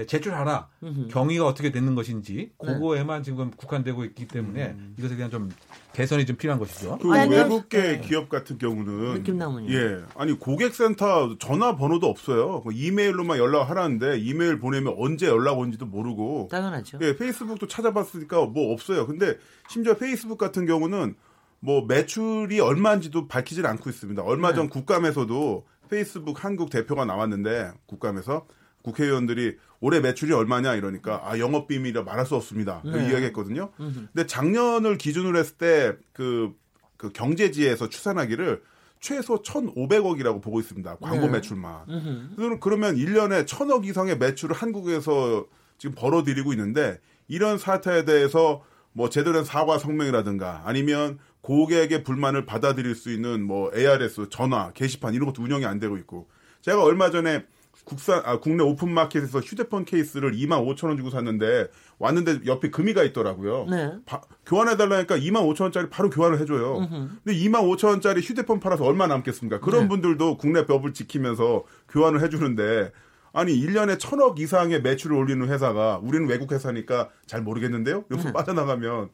제출하라 0.08 0.68
경위가 1.10 1.46
어떻게 1.46 1.72
됐는 1.72 1.96
것인지 1.96 2.52
그거에만 2.58 3.24
지금 3.24 3.52
국한되고 3.52 4.04
있기 4.06 4.28
때문에 4.28 4.76
이것에 4.98 5.16
대한 5.16 5.32
좀 5.32 5.50
개선이 5.94 6.26
좀 6.26 6.36
필요한 6.36 6.60
것이죠. 6.60 6.98
그 7.02 7.12
아니, 7.12 7.34
외국계 7.34 7.82
네. 7.82 8.02
기업 8.02 8.28
같은 8.28 8.58
경우는 8.58 9.14
느낌 9.16 9.38
나무님. 9.38 9.72
예 9.72 10.04
아니 10.16 10.38
고객센터 10.38 11.38
전화번호도 11.40 12.06
없어요. 12.06 12.62
그 12.62 12.74
이메일로만 12.74 13.38
연락하라는데 13.38 14.20
이메일 14.20 14.60
보내면 14.60 14.94
언제 14.98 15.28
연락 15.28 15.58
온지도 15.58 15.86
모르고. 15.86 16.50
당연하죠. 16.52 17.00
예 17.02 17.16
페이스북도 17.16 17.68
찾아봤으니까 17.68 18.46
뭐 18.46 18.74
없어요. 18.74 19.08
근데 19.08 19.38
심지어 19.70 19.96
페이스북 19.96 20.38
같은 20.38 20.66
경우는 20.66 21.16
뭐 21.60 21.86
매출이 21.86 22.60
얼마인지도 22.60 23.28
밝히질 23.28 23.66
않고 23.66 23.90
있습니다. 23.90 24.22
얼마 24.22 24.54
전 24.54 24.70
국감에서도 24.70 25.66
페이스북 25.90 26.44
한국 26.44 26.70
대표가 26.70 27.06
나왔는데 27.06 27.72
국감에서 27.86 28.46
국회의원들이 28.88 29.58
올해 29.82 30.00
매출이 30.00 30.32
얼마냐 30.34 30.76
이러니까 30.76 31.22
아 31.26 31.38
영업 31.40 31.68
비밀이라 31.68 32.04
말할 32.04 32.26
수 32.26 32.36
없습니다. 32.36 32.82
그 32.84 32.98
이야기했거든요. 33.00 33.72
근데 33.76 34.26
작년을 34.26 34.98
기준으로 34.98 35.38
했을 35.38 35.58
때그 35.58 36.54
그 36.96 37.12
경제지에서 37.12 37.90
추산하기를 37.90 38.64
최소 39.00 39.44
1,500억이라고 39.44 40.42
보고 40.42 40.60
있습니다. 40.60 40.98
광고 40.98 41.26
네. 41.28 41.34
매출만. 41.34 42.60
그러면 42.60 42.96
1년에 42.96 43.46
1,000억 43.46 43.86
이상의 43.86 44.18
매출을 44.18 44.56
한국에서 44.56 45.46
지금 45.78 45.94
벌어들이고 45.96 46.54
있는데 46.54 47.00
이런 47.28 47.58
사태에 47.58 48.06
대해서 48.06 48.64
뭐 48.94 49.10
제대로 49.10 49.36
된 49.36 49.44
사과 49.44 49.78
성명이라든가 49.78 50.64
아니면 50.66 51.20
고객의 51.42 52.04
불만을 52.04 52.46
받아들일 52.46 52.96
수 52.96 53.12
있는 53.12 53.44
뭐 53.44 53.70
ARS 53.76 54.30
전화 54.30 54.72
게시판 54.72 55.14
이런 55.14 55.28
것도 55.28 55.44
운영이 55.44 55.66
안 55.66 55.80
되고 55.80 55.98
있고 55.98 56.28
제가 56.62 56.84
얼마 56.84 57.12
전에 57.12 57.46
국산 57.88 58.22
아 58.26 58.40
국내 58.40 58.64
오픈 58.64 58.90
마켓에서 58.92 59.40
휴대폰 59.40 59.86
케이스를 59.86 60.34
2만 60.34 60.66
5천 60.68 60.88
원 60.88 60.98
주고 60.98 61.10
샀는데 61.10 61.70
왔는데 61.98 62.42
옆에 62.46 62.70
금이가 62.70 63.04
있더라고요. 63.06 63.66
네. 63.70 63.94
바, 64.06 64.22
교환해 64.46 64.78
달라니까 64.78 65.18
2만 65.18 65.48
5천 65.48 65.62
원짜리 65.62 65.90
바로 65.90 66.10
교환을 66.10 66.40
해줘요. 66.40 66.88
근데 66.90 67.34
2만 67.34 67.64
5천 67.64 67.88
원짜리 67.88 68.22
휴대폰 68.22 68.60
팔아서 68.60 68.84
얼마 68.84 69.08
남겠습니까? 69.08 69.62
그런 69.62 69.84
네. 69.84 69.88
분들도 69.88 70.38
국내 70.38 70.66
법을 70.66 70.94
지키면서 70.94 71.64
교환을 71.90 72.22
해주는데 72.22 72.92
아니 73.34 73.54
1년에 73.54 73.98
천억 74.00 74.40
이상의 74.40 74.82
매출을 74.82 75.16
올리는 75.16 75.48
회사가 75.48 76.00
우리는 76.04 76.28
외국 76.28 76.52
회사니까 76.52 77.10
잘 77.26 77.42
모르겠는데요. 77.42 78.00
네. 78.00 78.06
여기서 78.12 78.34
빠져나가면 78.34 79.10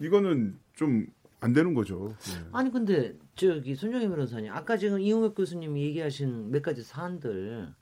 이거는 0.00 0.58
좀 0.74 1.06
안 1.40 1.52
되는 1.52 1.74
거죠. 1.74 2.14
예. 2.30 2.44
아니 2.52 2.70
근데 2.70 3.14
저기 3.34 3.74
손정희 3.74 4.08
변호사님 4.08 4.52
아까 4.52 4.76
지금 4.76 5.00
이용혁 5.00 5.34
교수님이 5.34 5.82
얘기하신 5.84 6.50
몇 6.50 6.62
가지 6.62 6.82
사안들 6.82 7.72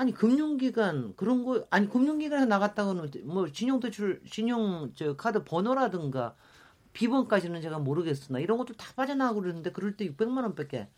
아니 0.00 0.14
금융기관 0.14 1.14
그런 1.14 1.44
거 1.44 1.66
아니 1.68 1.86
금융기관에 1.86 2.46
나갔다고는 2.46 3.10
뭐 3.24 3.46
신용대출 3.52 4.22
신용 4.24 4.92
저 4.94 5.14
카드 5.14 5.44
번호라든가 5.44 6.36
비번까지는 6.94 7.60
제가 7.60 7.78
모르겠으나 7.80 8.38
이런 8.38 8.56
것도 8.56 8.72
다 8.78 8.94
빠져나가고 8.96 9.42
그러는데 9.42 9.72
그럴 9.72 9.98
때 9.98 10.08
600만 10.08 10.38
원밖에 10.38 10.88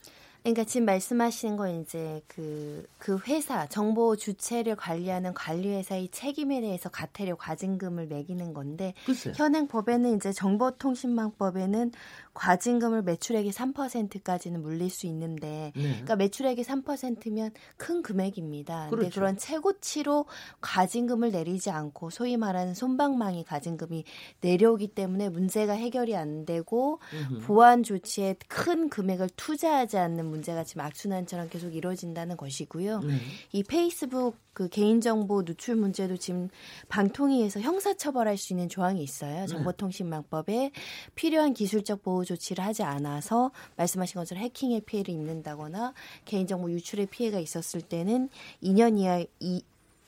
그러니까 0.43 0.65
지금 0.65 0.87
말씀하시는 0.87 1.57
건 1.57 1.83
이제 1.83 2.21
그, 2.27 2.85
그 2.99 3.19
회사, 3.27 3.67
정보 3.69 4.17
주체를 4.17 4.75
관리하는 4.75 5.35
관리회사의 5.35 6.09
책임에 6.09 6.61
대해서 6.61 6.89
과태료 6.89 7.37
과징금을 7.37 8.07
매기는 8.09 8.53
건데, 8.53 8.95
글쎄 9.07 9.33
현행 9.37 9.69
법에는 9.69 10.17
이제 10.17 10.33
정보통신망법에는 10.33 11.93
과징금을 12.35 13.03
매출액의 13.03 13.53
3%까지는 13.53 14.63
물릴 14.63 14.91
수 14.91 15.07
있는데, 15.07 15.73
네. 15.77 15.83
그러니까 15.83 16.17
매출액이 16.17 16.63
3%면 16.63 17.51
큰 17.77 18.03
금액입니다. 18.03 18.89
근데 18.91 18.97
그렇죠. 18.97 19.21
그런 19.21 19.37
최고치로 19.37 20.25
과징금을 20.61 21.31
내리지 21.31 21.71
않고 21.71 22.11
소위 22.11 22.37
말하는 22.37 22.75
손방망이 22.75 23.45
과징금이 23.45 24.05
내려오기 24.41 24.89
때문에 24.89 25.29
문제가 25.29 25.75
해결이 25.75 26.17
안 26.17 26.45
되고 26.47 26.99
보안 27.45 27.83
조치에 27.83 28.37
큰 28.49 28.89
금액을 28.89 29.29
투자하지 29.37 29.99
않는 29.99 30.32
문제가 30.33 30.65
지금 30.65 30.83
악순환처럼 30.83 31.49
계속 31.49 31.75
이루어진다는 31.75 32.37
것이고요. 32.37 33.01
네. 33.01 33.15
이 33.53 33.63
페이스북 33.63 34.37
그 34.53 34.69
개인정보 34.69 35.45
누출 35.45 35.77
문제도 35.77 36.17
지금 36.17 36.49
방통위에서 36.89 37.61
형사처벌할 37.61 38.37
수 38.37 38.53
있는 38.53 38.69
조항이 38.69 39.03
있어요. 39.03 39.47
정보통신망법에 39.47 40.73
필요한 41.15 41.55
기술적 41.55 42.03
보호 42.03 42.25
조치를 42.25 42.65
하지 42.65 42.83
않아서 42.83 43.51
말씀하신 43.77 44.21
것처럼 44.21 44.45
해킹의 44.45 44.83
피해를 44.83 45.15
입는다거나 45.15 45.95
개인정보 46.25 46.71
유출의 46.71 47.07
피해가 47.07 47.39
있었을 47.39 47.81
때는 47.81 48.29
2년 48.63 48.99
이하 48.99 49.25
이 49.41 49.63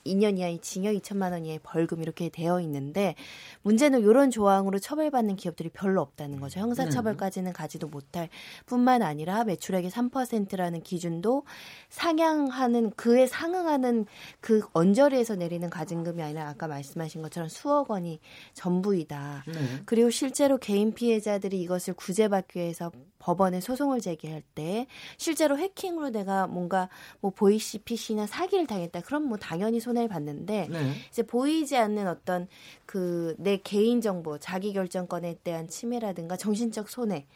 2년 0.05 0.39
이하의 0.39 0.59
징역 0.61 0.93
2천만 0.95 1.33
원 1.33 1.45
이하의 1.45 1.61
벌금 1.63 2.03
이렇게 2.03 2.29
되어 2.29 2.61
있는데 2.61 3.15
문제는 3.63 4.01
이런 4.01 4.31
조항으로 4.31 4.79
처벌받는 4.79 5.37
기업들이 5.37 5.69
별로 5.69 6.01
없다는 6.03 6.41
거죠. 6.41 6.61
형사처벌까지는 6.61 7.53
가지도 7.53 7.89
못할 7.89 8.29
뿐만 8.67 9.03
아니라 9.03 9.45
매출액의 9.45 9.91
3%라는 9.91 10.83
기준도 10.83 11.45
상향하는 11.89 12.91
그에 12.93 13.27
상응하는 13.27 14.07
그 14.41 14.63
언저리에서 14.73 15.37
내리는 15.37 15.69
가징금이 15.71 16.23
아니라 16.23 16.49
아까 16.49 16.69
말씀하신 16.69 17.23
것처럼 17.23 17.49
수억 17.49 17.91
원이 17.91 18.21
전부이다. 18.53 19.45
네. 19.47 19.55
그리고 19.85 20.11
실제로 20.11 20.59
개인 20.59 20.93
피해자들이 20.93 21.61
이것을 21.63 21.95
구제받기 21.95 22.59
위해서 22.59 22.91
법원에 23.25 23.61
소송을 23.61 24.00
제기할 24.00 24.43
때 24.54 24.87
실제로 25.16 25.59
해킹으로 25.59 26.11
내가 26.11 26.47
뭔가 26.47 26.88
뭐 27.21 27.31
보이시피시나 27.31 28.26
사기를 28.26 28.66
당했다. 28.66 29.00
그럼 29.00 29.25
뭐 29.25 29.38
당연히 29.38 29.81
손해를 29.81 30.09
받는데 30.09 30.69
네. 30.71 30.93
이제 31.11 31.23
보이지 31.23 31.76
않는 31.76 32.07
어떤 32.07 32.49
그 32.87 33.35
내 33.38 33.57
개인 33.59 34.00
정보, 34.00 34.38
자기 34.38 34.73
결정권에 34.73 35.38
대한 35.43 35.69
침해라든가 35.69 36.37
정신적 36.37 36.88
손해 36.88 37.26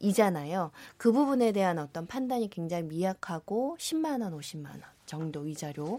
이잖아요. 0.00 0.70
그 0.96 1.12
부분에 1.12 1.52
대한 1.52 1.78
어떤 1.78 2.06
판단이 2.06 2.50
굉장히 2.50 2.84
미약하고 2.84 3.76
10만 3.78 4.22
원, 4.22 4.38
50만 4.38 4.66
원 4.66 4.82
정도 5.06 5.40
위자료. 5.40 5.98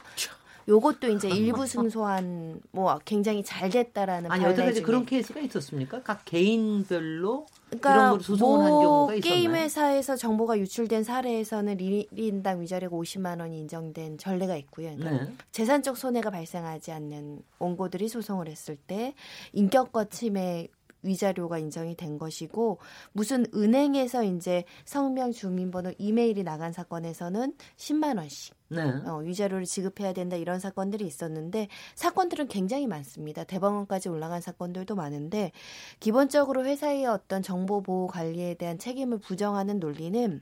요것도 0.67 1.09
이제 1.09 1.29
일부 1.29 1.67
승소한 1.67 2.59
뭐 2.71 2.99
굉장히 3.05 3.43
잘 3.43 3.69
됐다라는 3.69 4.31
아니 4.31 4.43
여태까지 4.43 4.81
그런 4.81 5.05
케이스가 5.05 5.39
있었습니까? 5.41 6.01
각 6.01 6.25
개인별로 6.25 7.45
그러니까 7.69 8.11
한뭐 8.11 8.17
경우가 8.19 9.15
있었나요? 9.15 9.21
게임 9.21 9.55
회사에서 9.55 10.15
정보가 10.15 10.57
유출된 10.59 11.03
사례에서는 11.03 11.77
1인당 11.77 12.61
위자료가 12.61 12.95
50만 12.95 13.39
원이 13.41 13.59
인정된 13.59 14.17
전례가 14.17 14.55
있고요. 14.57 14.95
그러니까 14.95 15.25
네. 15.25 15.33
재산적 15.51 15.97
손해가 15.97 16.29
발생하지 16.31 16.91
않는 16.91 17.41
원고들이 17.59 18.07
소송을 18.07 18.47
했을 18.47 18.75
때 18.75 19.13
인격과 19.53 20.05
침해 20.05 20.67
위자료가 21.05 21.59
인정이 21.59 21.95
된 21.95 22.17
것이고 22.17 22.79
무슨 23.13 23.45
은행에서 23.53 24.23
이제 24.23 24.63
성명 24.85 25.31
주민번호 25.31 25.93
이메일이 25.99 26.43
나간 26.43 26.73
사건에서는 26.73 27.53
10만 27.77 28.17
원씩 28.17 28.55
네. 28.67 28.81
어, 28.81 29.17
위자료를 29.17 29.65
지급해야 29.65 30.13
된다 30.13 30.35
이런 30.35 30.59
사건들이 30.59 31.05
있었는데 31.05 31.67
사건들은 31.95 32.47
굉장히 32.47 32.87
많습니다. 32.87 33.43
대법원까지 33.43 34.09
올라간 34.09 34.41
사건들도 34.41 34.95
많은데 34.95 35.51
기본적으로 35.99 36.65
회사의 36.65 37.05
어떤 37.05 37.43
정보 37.43 37.81
보호 37.81 38.07
관리에 38.07 38.55
대한 38.55 38.79
책임을 38.79 39.19
부정하는 39.19 39.79
논리는 39.79 40.41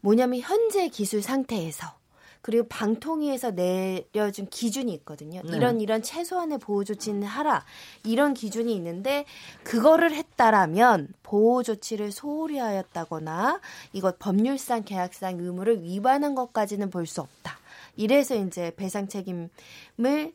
뭐냐면 0.00 0.40
현재 0.40 0.88
기술 0.88 1.22
상태에서 1.22 2.03
그리고 2.44 2.68
방통위에서 2.68 3.52
내려준 3.52 4.46
기준이 4.50 4.92
있거든요. 4.96 5.40
네. 5.46 5.56
이런 5.56 5.80
이런 5.80 6.02
최소한의 6.02 6.58
보호 6.58 6.84
조치는 6.84 7.22
하라 7.22 7.64
이런 8.04 8.34
기준이 8.34 8.74
있는데 8.74 9.24
그거를 9.62 10.12
했다라면 10.12 11.14
보호 11.22 11.62
조치를 11.62 12.12
소홀히 12.12 12.58
하였다거나 12.58 13.62
이것 13.94 14.18
법률상 14.18 14.84
계약상 14.84 15.40
의무를 15.40 15.82
위반한 15.82 16.34
것까지는 16.34 16.90
볼 16.90 17.06
수 17.06 17.22
없다. 17.22 17.58
이래서 17.96 18.34
이제 18.34 18.74
배상 18.76 19.08
책임을 19.08 20.34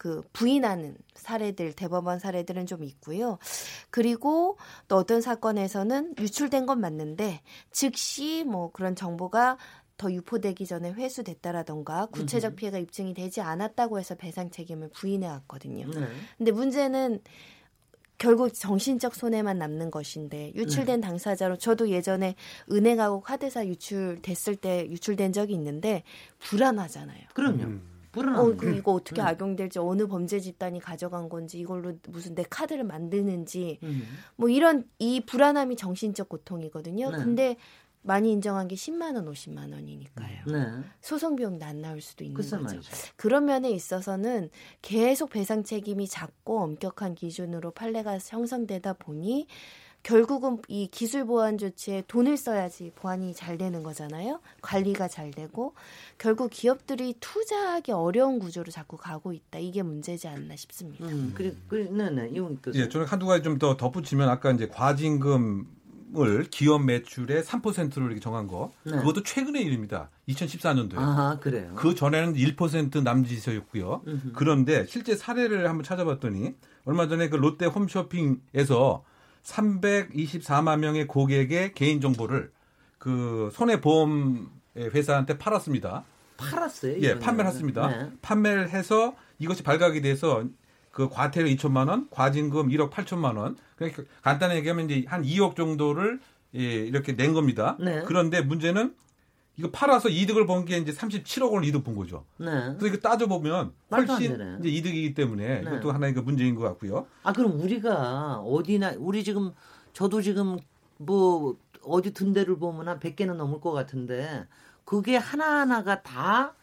그 0.00 0.22
부인하는 0.32 0.96
사례들 1.14 1.74
대법원 1.74 2.18
사례들은 2.18 2.64
좀 2.64 2.84
있고요. 2.84 3.38
그리고 3.90 4.56
또 4.88 4.96
어떤 4.96 5.20
사건에서는 5.20 6.14
유출된 6.18 6.64
건 6.64 6.80
맞는데 6.80 7.42
즉시 7.70 8.44
뭐 8.44 8.72
그런 8.72 8.96
정보가 8.96 9.58
더 10.00 10.10
유포되기 10.10 10.64
전에 10.64 10.92
회수됐다라던가 10.92 12.06
구체적 12.06 12.56
피해가 12.56 12.78
입증이 12.78 13.12
되지 13.12 13.42
않았다고 13.42 13.98
해서 13.98 14.14
배상 14.14 14.50
책임을 14.50 14.88
부인해 14.94 15.26
왔거든요. 15.26 15.90
네. 15.90 16.06
근데 16.38 16.52
문제는 16.52 17.20
결국 18.16 18.54
정신적 18.54 19.14
손해만 19.14 19.58
남는 19.58 19.90
것인데 19.90 20.52
유출된 20.54 21.02
당사자로 21.02 21.58
저도 21.58 21.90
예전에 21.90 22.34
은행하고 22.72 23.20
카드사 23.20 23.66
유출됐을 23.66 24.56
때 24.56 24.86
유출된 24.88 25.34
적이 25.34 25.52
있는데 25.52 26.02
불안하잖아요. 26.38 27.20
그럼요. 27.34 27.64
음. 27.64 27.82
불안합니다. 28.12 28.42
어, 28.42 28.56
그 28.56 28.76
이거 28.76 28.92
어떻게 28.92 29.20
네. 29.20 29.28
악용될지 29.28 29.78
어느 29.78 30.06
범죄 30.06 30.40
집단이 30.40 30.80
가져간 30.80 31.28
건지 31.28 31.58
이걸로 31.58 31.92
무슨 32.08 32.34
내 32.34 32.42
카드를 32.48 32.84
만드는지 32.84 33.78
음. 33.82 34.02
뭐 34.36 34.48
이런 34.48 34.84
이 34.98 35.20
불안함이 35.20 35.76
정신적 35.76 36.28
고통이거든요. 36.28 37.10
네. 37.10 37.16
근데 37.18 37.56
많이 38.02 38.32
인정한 38.32 38.66
게 38.66 38.74
10만 38.76 39.14
원, 39.14 39.26
50만 39.30 39.72
원이니까요. 39.72 40.44
네. 40.46 40.66
소송 41.00 41.36
비용도 41.36 41.64
안 41.64 41.80
나올 41.80 42.00
수도 42.00 42.24
있는 42.24 42.36
거죠. 42.36 42.58
말이죠. 42.58 42.90
그런 43.16 43.44
면에 43.44 43.70
있어서는 43.70 44.50
계속 44.82 45.30
배상 45.30 45.64
책임이 45.64 46.08
작고 46.08 46.60
엄격한 46.62 47.14
기준으로 47.14 47.72
판례가 47.72 48.18
형성되다 48.18 48.94
보니 48.94 49.46
결국은 50.02 50.62
이 50.68 50.86
기술 50.86 51.26
보안 51.26 51.58
조치에 51.58 52.04
돈을 52.08 52.38
써야지 52.38 52.92
보안이 52.94 53.34
잘 53.34 53.58
되는 53.58 53.82
거잖아요. 53.82 54.40
관리가 54.62 55.08
잘 55.08 55.30
되고 55.30 55.74
결국 56.16 56.48
기업들이 56.50 57.14
투자하기 57.20 57.92
어려운 57.92 58.38
구조로 58.38 58.72
자꾸 58.72 58.96
가고 58.96 59.34
있다. 59.34 59.58
이게 59.58 59.82
문제지 59.82 60.26
않나 60.26 60.56
싶습니다. 60.56 61.04
음, 61.06 61.32
그래, 61.34 61.54
그래, 61.68 61.84
네네, 61.90 62.30
이용 62.30 62.56
교수. 62.56 62.80
예, 62.80 62.88
저는 62.88 63.06
한두 63.06 63.26
가지 63.26 63.42
좀 63.42 63.58
더 63.58 63.76
덧붙이면 63.76 64.26
아까 64.30 64.50
이제 64.52 64.66
과징금 64.68 65.66
을 66.18 66.44
기업 66.50 66.84
매출의 66.84 67.44
3%로 67.44 68.06
이렇게 68.06 68.20
정한 68.20 68.48
거 68.48 68.72
네. 68.82 68.96
그것도 68.96 69.22
최근의 69.22 69.62
일입니다. 69.62 70.10
2014년도에. 70.28 70.96
아, 70.96 71.38
그래요. 71.40 71.72
그 71.76 71.94
전에는 71.94 72.34
1% 72.34 73.02
남짓이었고요. 73.02 74.02
그런데 74.34 74.86
실제 74.86 75.14
사례를 75.14 75.68
한번 75.68 75.84
찾아봤더니 75.84 76.54
얼마 76.84 77.06
전에 77.06 77.28
그 77.28 77.36
롯데 77.36 77.66
홈쇼핑에서 77.66 79.04
324만 79.44 80.80
명의 80.80 81.06
고객의 81.06 81.74
개인 81.74 82.00
정보를 82.00 82.50
그 82.98 83.50
손해보험 83.52 84.50
회사한테 84.76 85.38
팔았습니다. 85.38 86.04
팔았어요. 86.36 86.96
예. 87.02 87.18
판매를 87.18 87.50
했습니다. 87.50 87.86
네. 87.88 88.10
판매를 88.22 88.70
해서 88.70 89.14
이것이 89.38 89.62
발각이 89.62 90.00
돼서 90.00 90.44
그 90.90 91.08
과태료 91.08 91.48
2천만 91.48 91.88
원, 91.88 92.08
과징금 92.10 92.68
1억 92.68 92.90
8천만 92.90 93.36
원. 93.36 93.56
그러니까 93.76 94.02
간단하게 94.22 94.58
얘기하면 94.60 94.90
이제 94.90 95.04
한 95.08 95.22
2억 95.22 95.56
정도를 95.56 96.20
예, 96.56 96.60
이렇게 96.60 97.14
낸 97.14 97.32
겁니다. 97.32 97.76
네. 97.78 98.02
그런데 98.06 98.40
문제는 98.40 98.94
이거 99.56 99.70
팔아서 99.70 100.08
이득을 100.08 100.46
번게 100.46 100.78
이제 100.78 100.92
37억 100.92 101.52
원을 101.52 101.68
이득 101.68 101.84
본 101.84 101.94
거죠. 101.94 102.24
네. 102.38 102.46
그래서 102.78 102.86
이거 102.86 102.96
따져 102.96 103.26
보면 103.26 103.72
훨씬. 103.92 104.58
이제 104.60 104.68
이득이기 104.68 105.14
때문에 105.14 105.60
네. 105.60 105.62
이것도 105.62 105.92
하나의 105.92 106.14
그 106.14 106.20
문제인 106.20 106.54
것 106.54 106.62
같고요. 106.62 107.06
아 107.22 107.32
그럼 107.32 107.60
우리가 107.60 108.38
어디나 108.38 108.94
우리 108.98 109.22
지금 109.22 109.52
저도 109.92 110.22
지금 110.22 110.56
뭐 110.96 111.56
어디 111.84 112.12
든 112.12 112.32
데를 112.32 112.58
보면 112.58 112.88
한 112.88 112.98
100개는 112.98 113.34
넘을 113.34 113.60
것 113.60 113.72
같은데 113.72 114.46
그게 114.84 115.16
하나하나가 115.16 116.02
다 116.02 116.54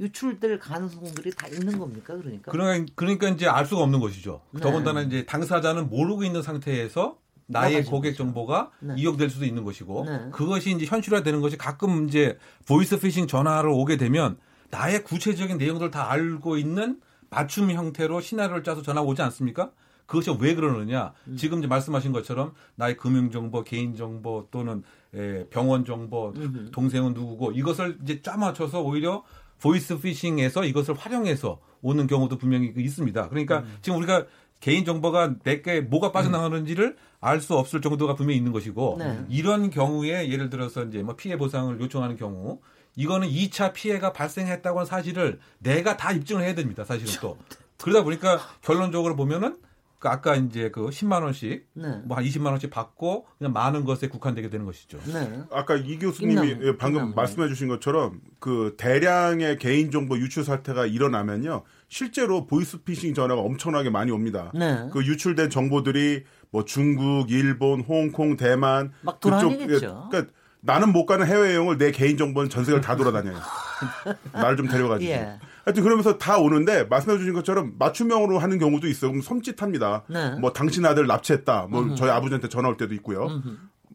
유출될 0.00 0.58
가능성들이 0.58 1.30
다 1.32 1.46
있는 1.46 1.78
겁니까? 1.78 2.16
그러니까. 2.16 2.50
그러니까, 2.50 2.92
그러니까 2.96 3.28
이제 3.28 3.46
알 3.46 3.64
수가 3.64 3.82
없는 3.82 4.00
것이죠. 4.00 4.40
네. 4.50 4.60
더군다나 4.60 5.02
이제 5.02 5.24
당사자는 5.24 5.88
모르고 5.88 6.24
있는 6.24 6.42
상태에서 6.42 7.18
나의 7.46 7.84
고객 7.84 8.10
거죠. 8.10 8.24
정보가 8.24 8.70
네. 8.80 8.94
이용될 8.96 9.30
수도 9.30 9.44
있는 9.44 9.64
것이고 9.64 10.04
네. 10.06 10.30
그것이 10.32 10.72
이제 10.72 10.86
현실화되는 10.86 11.40
것이 11.40 11.56
가끔 11.56 12.08
이제 12.08 12.38
보이스 12.66 12.98
피싱 12.98 13.26
전화를 13.26 13.70
오게 13.70 13.96
되면 13.96 14.38
나의 14.70 15.04
구체적인 15.04 15.58
내용들을 15.58 15.90
다 15.90 16.10
알고 16.10 16.56
있는 16.56 17.00
맞춤 17.30 17.70
형태로 17.70 18.20
시나리오를 18.20 18.62
짜서 18.64 18.82
전화가 18.82 19.06
오지 19.06 19.22
않습니까? 19.22 19.70
그것이 20.06 20.36
왜 20.38 20.54
그러느냐? 20.54 21.12
음. 21.28 21.36
지금 21.36 21.58
이제 21.58 21.66
말씀하신 21.66 22.12
것처럼 22.12 22.52
나의 22.74 22.96
금융 22.96 23.30
정보, 23.30 23.62
개인 23.62 23.96
정보 23.96 24.48
또는 24.50 24.82
에, 25.14 25.46
병원 25.48 25.84
정보, 25.84 26.32
음흠. 26.36 26.70
동생은 26.72 27.14
누구고 27.14 27.52
이것을 27.52 27.98
이제 28.02 28.20
짜 28.20 28.36
맞춰서 28.36 28.82
오히려 28.82 29.22
보이스 29.60 29.98
피싱에서 29.98 30.64
이것을 30.64 30.94
활용해서 30.94 31.58
오는 31.82 32.06
경우도 32.06 32.38
분명히 32.38 32.72
그 32.72 32.80
있습니다. 32.80 33.28
그러니까 33.28 33.60
음. 33.60 33.76
지금 33.82 33.98
우리가 33.98 34.26
개인 34.60 34.84
정보가 34.84 35.34
내게 35.42 35.82
뭐가 35.82 36.10
빠져나가는지를 36.12 36.96
알수 37.20 37.54
없을 37.54 37.80
정도가 37.82 38.14
분명히 38.14 38.38
있는 38.38 38.52
것이고 38.52 38.96
네. 38.98 39.20
이런 39.28 39.70
경우에 39.70 40.30
예를 40.30 40.48
들어서 40.48 40.84
이제 40.84 41.02
뭐 41.02 41.16
피해 41.16 41.36
보상을 41.36 41.78
요청하는 41.80 42.16
경우 42.16 42.60
이거는 42.96 43.28
2차 43.28 43.72
피해가 43.72 44.12
발생했다고 44.12 44.78
하는 44.78 44.86
사실을 44.86 45.38
내가 45.58 45.96
다 45.96 46.12
입증을 46.12 46.42
해야 46.42 46.54
됩니다. 46.54 46.84
사실은 46.84 47.12
또 47.20 47.36
그러다 47.76 48.04
보니까 48.04 48.40
결론적으로 48.62 49.16
보면은 49.16 49.56
그 50.04 50.10
아까 50.10 50.36
이제 50.36 50.70
그 50.70 50.90
10만 50.90 51.22
원씩 51.22 51.66
네. 51.72 51.88
뭐한 52.04 52.26
20만 52.26 52.48
원씩 52.48 52.68
받고 52.68 53.26
그냥 53.38 53.54
많은 53.54 53.86
것에 53.86 54.08
국한되게 54.08 54.50
되는 54.50 54.66
것이죠. 54.66 54.98
네. 55.06 55.44
아까 55.50 55.76
이 55.76 55.98
교수님이 55.98 56.50
임남, 56.50 56.66
예, 56.66 56.76
방금. 56.76 57.14
말씀해 57.14 57.48
주신 57.48 57.68
것처럼 57.68 58.20
그 58.38 58.74
대량의 58.76 59.56
개인 59.56 59.90
정보 59.90 60.18
유출 60.18 60.44
사태가 60.44 60.84
일어나면요. 60.84 61.62
실제로 61.88 62.44
보이스피싱 62.44 63.14
전화가 63.14 63.40
엄청나게 63.40 63.88
많이 63.88 64.10
옵니다. 64.10 64.52
네. 64.54 64.90
그 64.92 65.02
유출된 65.02 65.48
정보들이 65.48 66.24
뭐 66.50 66.66
중국, 66.66 67.30
일본, 67.30 67.80
홍콩, 67.80 68.36
대만 68.36 68.92
막 69.00 69.20
돌아다니겠죠. 69.20 70.08
그러니까 70.10 70.32
나는 70.60 70.92
못 70.92 71.06
가는 71.06 71.26
해외 71.26 71.54
여행을 71.54 71.78
내 71.78 71.92
개인 71.92 72.18
정보는 72.18 72.50
전 72.50 72.62
세계를 72.62 72.82
다 72.82 72.94
돌아다녀요. 72.94 73.38
나를 74.34 74.58
좀 74.58 74.68
데려가지고. 74.68 75.10
예. 75.10 75.38
하여튼 75.64 75.82
그러면서 75.82 76.18
다 76.18 76.38
오는데 76.38 76.84
말씀해 76.84 77.16
주신 77.18 77.32
것처럼 77.32 77.74
맞춤형으로 77.78 78.38
하는 78.38 78.58
경우도 78.58 78.86
있어요. 78.86 79.10
그럼 79.12 79.22
섬찟합니다. 79.22 80.02
네. 80.08 80.30
뭐 80.40 80.52
당신 80.52 80.84
아들 80.84 81.06
납치했다. 81.06 81.68
뭐 81.70 81.94
저희 81.94 82.10
아버지한테 82.10 82.48
전화 82.48 82.68
올 82.68 82.76
때도 82.76 82.94
있고요. 82.94 83.28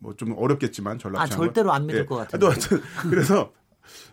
뭐 0.02 0.14
좀 0.18 0.34
어렵겠지만 0.38 0.98
전화 0.98 1.22
아, 1.22 1.26
절대로 1.26 1.72
안 1.74 1.86
믿을 1.86 2.06
것 2.06 2.16
같은데. 2.16 2.46
하여튼 2.46 2.82
그래서 3.10 3.52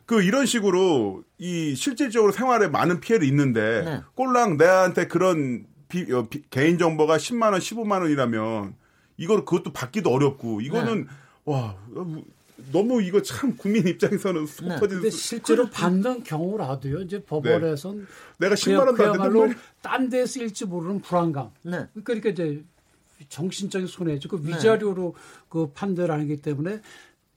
그 0.05 0.23
이런 0.23 0.45
식으로 0.47 1.23
이 1.39 1.75
실질적으로 1.75 2.33
생활에 2.33 2.69
많은 2.69 3.01
피해를 3.01 3.27
있는데 3.29 3.83
네. 3.85 4.03
꼴랑 4.15 4.57
내한테 4.57 5.07
그런 5.07 5.67
비- 5.89 6.13
어, 6.13 6.27
비- 6.29 6.43
개인 6.51 6.79
정보가 6.79 7.17
10만 7.17 7.53
원, 7.53 7.61
15만 7.61 8.01
원이라면 8.03 8.75
이걸 9.17 9.45
그것도 9.45 9.73
받기도 9.73 10.11
어렵고 10.11 10.61
이거는 10.61 11.05
네. 11.05 11.11
와 11.45 11.77
너무 12.73 13.03
이거 13.03 13.21
참 13.23 13.57
국민 13.57 13.87
입장에서는 13.87 14.47
속 14.47 14.69
네. 14.69 14.77
터지는 14.77 15.11
실제로 15.11 15.69
받는 15.69 16.23
경우라도요. 16.25 17.03
이제 17.03 17.23
법원에선 17.23 18.07
내가 18.39 18.55
10만 18.55 18.87
원도 18.87 19.23
안 19.23 19.33
말이야. 19.33 19.57
딴데 19.83 20.27
쓰일지 20.27 20.65
모르는 20.65 21.01
불안감. 21.01 21.51
네. 21.63 21.87
그러니까 22.05 22.31
이제 22.31 22.65
정신적인 23.29 23.87
손해죠. 23.87 24.29
그 24.29 24.41
위자료로 24.43 25.15
그 25.49 25.71
판단하기 25.73 26.39
때문에 26.43 26.81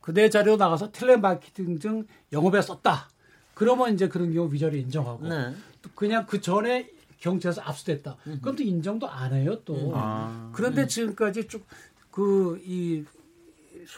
그 0.02 0.14
내 0.14 0.30
자료 0.30 0.58
나가서 0.58 0.92
텔레마케팅 0.92 1.78
등 1.78 2.08
영업에 2.34 2.62
썼다. 2.62 3.10
그러면 3.54 3.94
이제 3.94 4.08
그런 4.08 4.34
경우 4.34 4.52
위자료 4.52 4.76
인정하고 4.78 5.28
네. 5.28 5.54
또 5.82 5.90
그냥 5.94 6.26
그 6.26 6.42
전에 6.42 6.90
경찰에서 7.20 7.62
압수됐다. 7.62 8.16
그럼 8.42 8.56
또 8.56 8.64
인정도 8.64 9.08
안 9.08 9.34
해요 9.34 9.60
또. 9.66 9.92
아. 9.94 10.50
그런데 10.54 10.88
지금까지 10.88 11.48
쭉 11.48 11.66
그이 12.10 13.06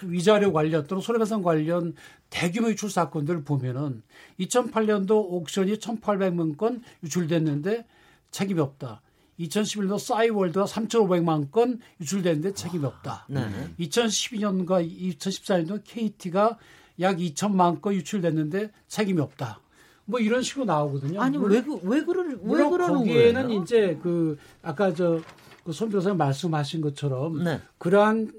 위자료 0.04 0.54
관련 0.54 0.86
또는 0.88 1.02
손해배상 1.02 1.42
관련 1.42 1.94
대규모 2.30 2.70
유출 2.70 2.90
사 2.90 3.10
건들을 3.10 3.44
보면은 3.44 4.04
2008년도 4.40 5.12
옥션이 5.12 5.78
1,800만 5.78 6.58
건 6.58 6.82
유출됐는데 7.04 7.86
책임이 8.32 8.60
없다. 8.60 9.02
2011년 9.40 9.98
싸이월드가 9.98 10.66
3,500만 10.66 11.52
건 11.52 11.80
유출됐는데 12.00 12.54
책임이 12.54 12.86
없다. 12.86 13.26
네. 13.30 13.42
2012년과 13.80 14.88
2014년도 15.18 15.82
KT가 15.84 16.58
약 17.00 17.18
2천만 17.18 17.82
건 17.82 17.94
유출됐는데 17.96 18.72
책임이 18.88 19.20
없다. 19.20 19.60
뭐 20.06 20.20
이런 20.20 20.44
식으로 20.44 20.66
나오거든요. 20.66 21.22
아니 21.22 21.38
물론- 21.38 21.52
왜, 21.54 21.62
그- 21.64 21.80
왜 21.84 22.04
그러 22.04 22.24
왜 22.24 22.70
그러는 22.70 22.96
거기에는 23.00 23.44
거예요? 23.48 23.62
이제 23.62 23.98
그 24.04 24.38
아까 24.62 24.94
저손 24.94 25.90
변호사님 25.90 26.18
말씀하신 26.18 26.82
것처럼 26.82 27.44
네. 27.44 27.62
그러한 27.78 28.32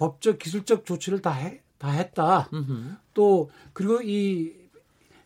법적 0.00 0.38
기술적 0.38 0.86
조치를 0.86 1.20
다, 1.20 1.30
해, 1.32 1.60
다 1.78 1.90
했다. 1.90 2.48
음흠. 2.54 2.96
또 3.12 3.50
그리고 3.74 4.00
이 4.02 4.52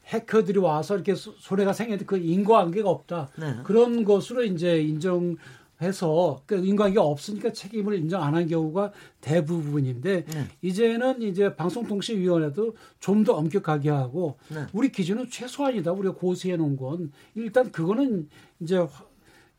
해커들이 0.07 0.59
와서 0.59 0.97
이렇게 0.97 1.15
소- 1.15 1.33
손해가 1.39 1.73
생겼는데 1.73 2.05
그 2.07 2.19
인과관계가 2.19 2.91
없다. 2.91 3.31
네. 3.39 3.55
그런 3.65 4.05
것으로 4.05 4.43
이제 4.45 4.81
인정해서 4.83 6.43
그 6.47 6.57
인과관계가 6.57 7.03
없으니까 7.05 7.53
책임을 7.53 7.95
인정 7.99 8.21
안 8.23 8.35
한 8.35 8.47
경우가 8.49 8.91
대부분인데 9.21 10.25
네. 10.25 10.49
이제는 10.63 11.23
이제 11.23 11.55
방송통신위원회도 11.55 12.75
좀 13.01 13.25
더 13.25 13.35
엄격하게 13.35 13.91
하고 13.91 14.37
네. 14.49 14.67
우리 14.73 14.91
기준은 14.91 15.31
최소한이다. 15.31 15.93
우리가 15.93 16.15
고시해 16.15 16.57
놓은 16.57 16.77
건 16.77 17.13
일단 17.37 17.71
그거는 17.71 18.29
이제 18.61 18.77
화- 18.77 18.89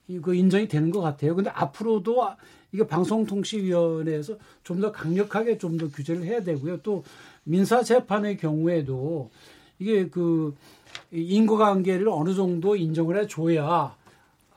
이거 0.08 0.34
인정이 0.34 0.68
되는 0.68 0.92
것 0.92 1.00
같아요. 1.02 1.36
근데 1.36 1.50
앞으로도 1.50 2.24
아- 2.24 2.36
이게 2.76 2.86
방송통신위원회에서 2.88 4.38
좀 4.64 4.82
더 4.82 4.92
강력하게 4.92 5.58
좀 5.58 5.78
더 5.78 5.88
규제를 5.88 6.24
해야 6.26 6.44
되고요. 6.44 6.82
또 6.82 7.04
민사 7.44 7.82
재판의 7.82 8.38
경우에도 8.38 9.30
이게 9.80 10.10
그 10.10 10.54
인과관계를 11.12 12.08
어느 12.10 12.34
정도 12.34 12.76
인정을 12.76 13.18
해줘야 13.22 13.96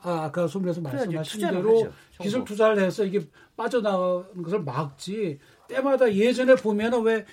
아, 0.01 0.23
아까 0.23 0.47
소문에서 0.47 0.81
말씀하신 0.81 1.41
대로 1.41 1.79
하죠. 1.79 1.91
기술 2.21 2.43
투자를 2.45 2.81
해서 2.83 3.03
이게 3.05 3.21
빠져나가는 3.55 4.43
것을 4.43 4.59
막지 4.63 5.39
때마다 5.67 6.13
예전에 6.13 6.55
보면은 6.55 7.01
왜 7.03 7.25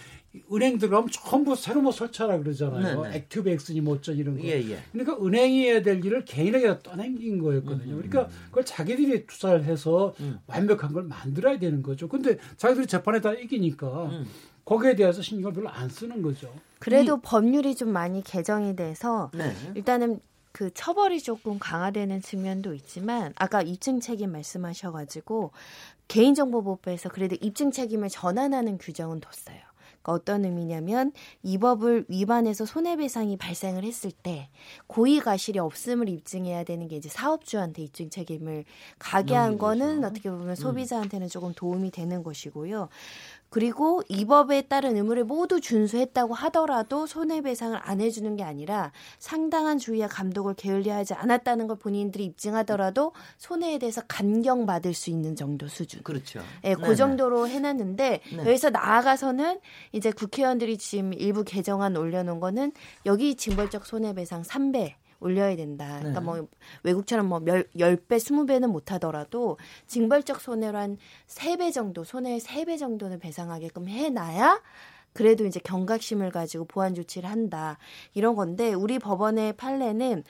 은행들 0.52 0.90
가면 0.90 1.08
전부 1.10 1.54
새로 1.56 1.82
뭐 1.82 1.92
설치하라 1.92 2.38
그러잖아요. 2.38 3.02
네네. 3.02 3.16
ActiveX니 3.16 3.80
뭐전 3.80 4.16
이런 4.16 4.36
거. 4.36 4.44
예, 4.44 4.60
예. 4.70 4.78
그러니까 4.92 5.24
은행이 5.24 5.64
해야 5.64 5.82
될 5.82 6.04
일을 6.04 6.24
개인에게 6.24 6.80
떠넘긴 6.82 7.38
거였거든요. 7.42 7.96
그러니까 7.96 8.28
그걸 8.46 8.64
자기들이 8.64 9.26
투자를 9.26 9.64
해서 9.64 10.14
완벽한 10.46 10.92
걸 10.92 11.04
만들어야 11.04 11.58
되는 11.58 11.82
거죠. 11.82 12.08
근데 12.08 12.38
자기들이 12.56 12.86
재판에 12.86 13.20
다 13.20 13.32
이기니까 13.32 14.10
거기에 14.64 14.96
대해서 14.96 15.22
신경을 15.22 15.52
별로 15.52 15.68
안 15.68 15.88
쓰는 15.88 16.22
거죠. 16.22 16.52
그래도 16.78 17.20
법률이 17.20 17.74
좀 17.74 17.90
많이 17.90 18.22
개정이 18.22 18.76
돼서 18.76 19.30
네. 19.32 19.54
일단은 19.74 20.20
그 20.52 20.70
처벌이 20.72 21.20
조금 21.20 21.58
강화되는 21.58 22.22
측면도 22.22 22.72
있지만 22.74 23.32
아까 23.36 23.60
입증 23.60 24.00
책임 24.00 24.32
말씀하셔가지고 24.32 25.50
개인정보보호법에서 26.08 27.10
그래도 27.10 27.36
입증 27.40 27.70
책임을 27.70 28.08
전환하는 28.08 28.78
규정은 28.78 29.20
뒀어요. 29.20 29.60
그러니까 30.06 30.12
어떤 30.12 30.44
의미냐면 30.44 31.12
이 31.42 31.58
법을 31.58 32.06
위반해서 32.08 32.64
손해배상이 32.64 33.36
발생을 33.36 33.82
했을 33.82 34.12
때 34.12 34.48
고의 34.86 35.18
가실이 35.18 35.58
없음을 35.58 36.08
입증해야 36.08 36.62
되는 36.64 36.86
게 36.86 36.96
이제 36.96 37.08
사업주한테 37.08 37.82
입증 37.82 38.08
책임을 38.08 38.64
가게 38.98 39.34
한 39.34 39.58
거는 39.58 40.04
어떻게 40.04 40.30
보면 40.30 40.54
소비자한테는 40.54 41.28
조금 41.28 41.52
도움이 41.54 41.90
되는 41.90 42.22
것이고요. 42.22 42.88
그리고 43.48 44.02
이 44.08 44.24
법에 44.24 44.62
따른 44.62 44.96
의무를 44.96 45.24
모두 45.24 45.60
준수했다고 45.60 46.34
하더라도 46.34 47.06
손해배상을 47.06 47.78
안 47.82 48.00
해주는 48.00 48.36
게 48.36 48.42
아니라 48.42 48.92
상당한 49.18 49.78
주의와 49.78 50.08
감독을 50.08 50.54
게을리하지 50.54 51.14
않았다는 51.14 51.66
걸 51.66 51.78
본인들이 51.78 52.24
입증하더라도 52.24 53.12
손해에 53.38 53.78
대해서 53.78 54.02
간경받을 54.08 54.94
수 54.94 55.10
있는 55.10 55.36
정도 55.36 55.68
수준. 55.68 56.02
그렇죠. 56.02 56.40
예, 56.64 56.74
네, 56.74 56.74
그 56.74 56.96
정도로 56.96 57.48
해놨는데 57.48 58.20
네. 58.32 58.38
여기서 58.38 58.70
나아가서는 58.70 59.60
이제 59.92 60.10
국회의원들이 60.10 60.78
지금 60.78 61.14
일부 61.14 61.44
개정안 61.44 61.96
올려놓은 61.96 62.40
거는 62.40 62.72
여기 63.06 63.36
징벌적 63.36 63.86
손해배상 63.86 64.42
3배 64.42 64.94
올려야 65.20 65.56
된다. 65.56 65.98
그러니까 65.98 66.20
네. 66.20 66.26
뭐 66.26 66.48
외국처럼 66.82 67.26
뭐 67.26 67.40
10배, 67.40 68.06
20배는 68.08 68.70
못 68.70 68.92
하더라도 68.92 69.58
징벌적 69.86 70.40
손해로 70.40 70.78
한 70.78 70.98
3배 71.26 71.72
정도, 71.72 72.04
손해 72.04 72.38
3배 72.38 72.78
정도는 72.78 73.18
배상하게끔 73.18 73.88
해 73.88 74.10
놔야 74.10 74.62
그래도 75.12 75.46
이제 75.46 75.58
경각심을 75.60 76.30
가지고 76.30 76.66
보완 76.66 76.94
조치를 76.94 77.28
한다 77.28 77.78
이런 78.14 78.36
건데 78.36 78.74
우리 78.74 78.98
법원의 78.98 79.54
판례는 79.54 80.22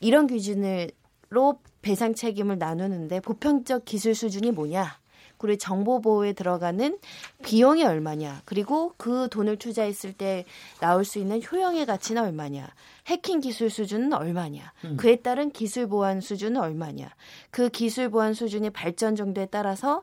이런 0.00 0.26
기준으로 0.28 1.60
배상 1.82 2.14
책임을 2.14 2.58
나누는데 2.58 3.20
보편적 3.20 3.84
기술 3.84 4.14
수준이 4.14 4.52
뭐냐 4.52 4.98
그리고 5.38 5.58
정보 5.58 6.00
보호에 6.00 6.32
들어가는 6.32 6.98
비용이 7.44 7.84
얼마냐 7.84 8.42
그리고 8.44 8.92
그 8.96 9.28
돈을 9.30 9.56
투자했을 9.56 10.12
때 10.12 10.44
나올 10.80 11.04
수 11.04 11.18
있는 11.18 11.40
효용의 11.42 11.86
가치는 11.86 12.22
얼마냐 12.22 12.68
해킹 13.06 13.40
기술 13.40 13.70
수준은 13.70 14.12
얼마냐 14.12 14.72
음. 14.84 14.96
그에 14.96 15.16
따른 15.16 15.50
기술 15.50 15.88
보안 15.88 16.20
수준은 16.20 16.60
얼마냐 16.60 17.14
그 17.50 17.68
기술 17.68 18.10
보안 18.10 18.34
수준의 18.34 18.70
발전 18.70 19.16
정도에 19.16 19.46
따라서 19.46 20.02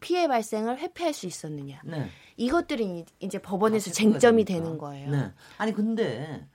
피해 0.00 0.28
발생을 0.28 0.78
회피할 0.78 1.12
수 1.12 1.26
있었느냐 1.26 1.80
네. 1.84 2.08
이것들이 2.36 3.04
이제 3.20 3.38
법원에서 3.38 3.90
다 3.90 3.94
체크가 3.94 4.18
쟁점이? 4.18 4.44
되는 4.44 4.78
거예요. 4.78 5.10
네. 5.10 5.32
아니 5.58 5.72
근데 5.72 6.46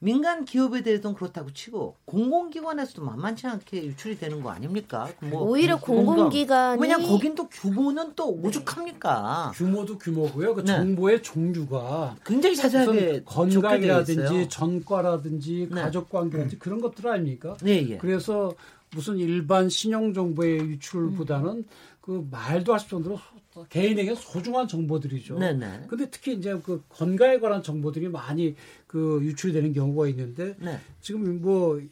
민간 0.00 0.44
기업에 0.44 0.82
대해서는 0.82 1.16
그렇다고 1.16 1.52
치고 1.52 1.96
공공기관에서도 2.04 3.02
만만치 3.02 3.48
않게 3.48 3.84
유출이 3.86 4.16
되는 4.18 4.40
거 4.42 4.50
아닙니까? 4.50 5.08
뭐 5.20 5.42
오히려 5.42 5.76
공공- 5.80 6.30
공공기관이- 6.30 6.80
왜냐 6.80 6.98
거긴 6.98 7.34
또 7.34 7.48
규모는 7.48 8.12
또 8.14 8.30
오죽합니까? 8.30 9.50
규모도 9.56 9.98
규모고요. 9.98 10.54
그 10.54 10.60
네. 10.60 10.66
정보의 10.66 11.20
종류가 11.22 12.16
굉장히 12.24 12.54
자세하게 12.54 13.22
건강이라든지. 13.24 14.48
전과라든지 14.48 15.68
네. 15.72 15.80
가족관계라든지 15.82 16.58
그런 16.60 16.80
것들 16.80 17.08
아닙니까? 17.08 17.56
네, 17.62 17.84
예. 17.90 17.96
그래서 17.98 18.52
무슨 18.94 19.18
일반 19.18 19.68
신용 19.68 20.14
정보의 20.14 20.58
유출보다는 20.60 21.48
음. 21.50 21.64
그 22.00 22.26
말도 22.30 22.72
할 22.72 22.78
수 22.80 22.84
없을 22.84 22.90
정도로 22.90 23.16
소- 23.16 23.22
개인에게 23.68 24.14
소중한 24.14 24.68
정보들이죠. 24.68 25.38
네네. 25.38 25.86
근데 25.88 26.10
특히 26.10 26.34
이제 26.34 26.58
그 26.64 26.82
건강에 26.88 27.38
관한 27.38 27.62
정보들이 27.62 28.08
많이 28.08 28.54
그 28.86 29.20
유출이 29.22 29.52
되는 29.52 29.72
경우가 29.72 30.08
있는데 30.08 30.54
네. 30.58 30.80
지금 31.00 31.40
뭐이 31.40 31.88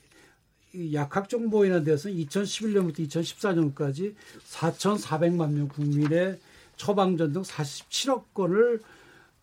약학 0.92 1.29
정보인에 1.29 1.85
대해서는 1.85 2.16
2011년부터 2.16 2.98
2014년까지 3.09 4.14
4,400만 4.48 5.52
명 5.52 5.68
국민의 5.68 6.38
처방전 6.76 7.33
등 7.33 7.42
47억 7.42 8.24
건을 8.35 8.81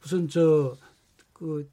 무슨 0.02 0.28
저그 0.28 1.70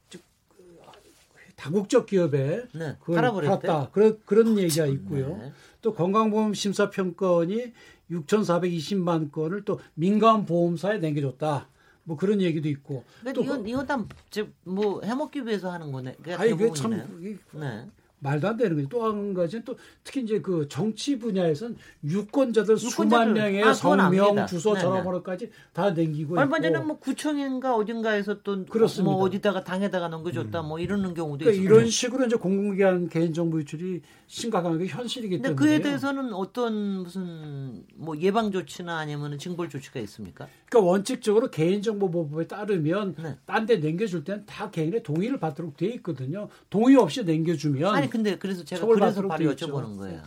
다국적 1.56 2.06
기업에 2.06 2.62
네. 2.72 2.96
그걸. 3.00 3.20
팔았다. 3.20 3.90
그런 3.92 4.18
그런 4.24 4.58
얘기가 4.58 4.86
있고요. 4.86 5.36
네. 5.36 5.52
또 5.82 5.94
건강보험 5.94 6.54
심사평가원이 6.54 7.72
6,420만 8.10 9.30
건을 9.32 9.64
또 9.64 9.80
민간 9.94 10.44
보험사에 10.46 10.98
남겨줬다. 10.98 11.68
뭐 12.04 12.16
그런 12.16 12.40
얘기도 12.40 12.68
있고. 12.68 13.04
그러니까 13.20 13.40
또 13.40 13.44
이건 13.44 13.68
이건 13.68 13.86
다뭐 13.86 15.02
해먹기 15.02 15.46
위해서 15.46 15.70
하는 15.70 15.92
거네. 15.92 16.16
그러니까 16.20 16.42
아니 16.42 16.52
이게 16.52 16.72
참 16.72 16.90
대부분이네. 16.90 17.86
네. 18.22 18.28
말도 18.30 18.48
안 18.48 18.56
되는 18.56 18.76
거죠. 18.76 18.88
또 18.88 19.04
한 19.04 19.34
가지는 19.34 19.64
또 19.64 19.76
특히 20.04 20.22
이제 20.22 20.40
그 20.40 20.68
정치 20.68 21.18
분야에서는 21.18 21.76
유권자들 22.04 22.76
수만 22.78 23.28
유권자들. 23.28 23.32
명의 23.34 23.62
아, 23.64 23.72
성명. 23.72 24.46
주소, 24.46 24.74
네, 24.74 24.80
전화번호까지 24.80 25.50
다 25.72 25.90
남기고 25.90 26.38
얼마. 26.38 26.60
전에 26.60 26.78
뭐 26.78 26.98
구청인가 26.98 27.74
어딘가에서 27.74 28.42
또 28.42 28.64
그렇습니다. 28.66 29.10
뭐 29.12 29.22
어디다가 29.22 29.64
당에다가 29.64 30.08
넘겨줬다 30.08 30.62
뭐 30.62 30.78
이러는 30.78 31.14
경우도 31.14 31.44
그러니까 31.44 31.62
있어요. 31.62 31.76
이런 31.76 31.90
식으로 31.90 32.26
이제 32.26 32.36
공공기관 32.36 33.08
개인정보 33.08 33.58
유출이 33.60 34.02
심각한 34.26 34.78
게 34.78 34.86
현실이기 34.86 35.40
때문에. 35.40 35.54
그에 35.56 35.80
대해서는 35.80 36.32
어떤 36.34 37.02
무슨 37.02 37.84
뭐 37.96 38.16
예방 38.20 38.52
조치나 38.52 38.98
아니면 38.98 39.38
징벌 39.38 39.68
조치가 39.70 39.98
있습니까? 40.00 40.46
그러니까 40.70 40.88
원칙적으로 40.88 41.50
개인정보보호법에 41.50 42.46
따르면 42.46 43.16
네. 43.18 43.36
딴데 43.44 43.78
남겨줄 43.78 44.22
때는 44.22 44.46
다 44.46 44.70
개인의 44.70 45.02
동의를 45.02 45.40
받도록 45.40 45.76
돼 45.76 45.86
있거든요. 45.94 46.48
동의 46.70 46.94
없이 46.96 47.24
남겨주면 47.24 47.92
아니 47.92 48.08
근데 48.08 48.38
그래서 48.38 48.64
제가 48.64 48.86
그래서 48.86 49.26
바로. 49.26 49.44
여쭤보는 49.52 49.98
거예요. 49.98 50.22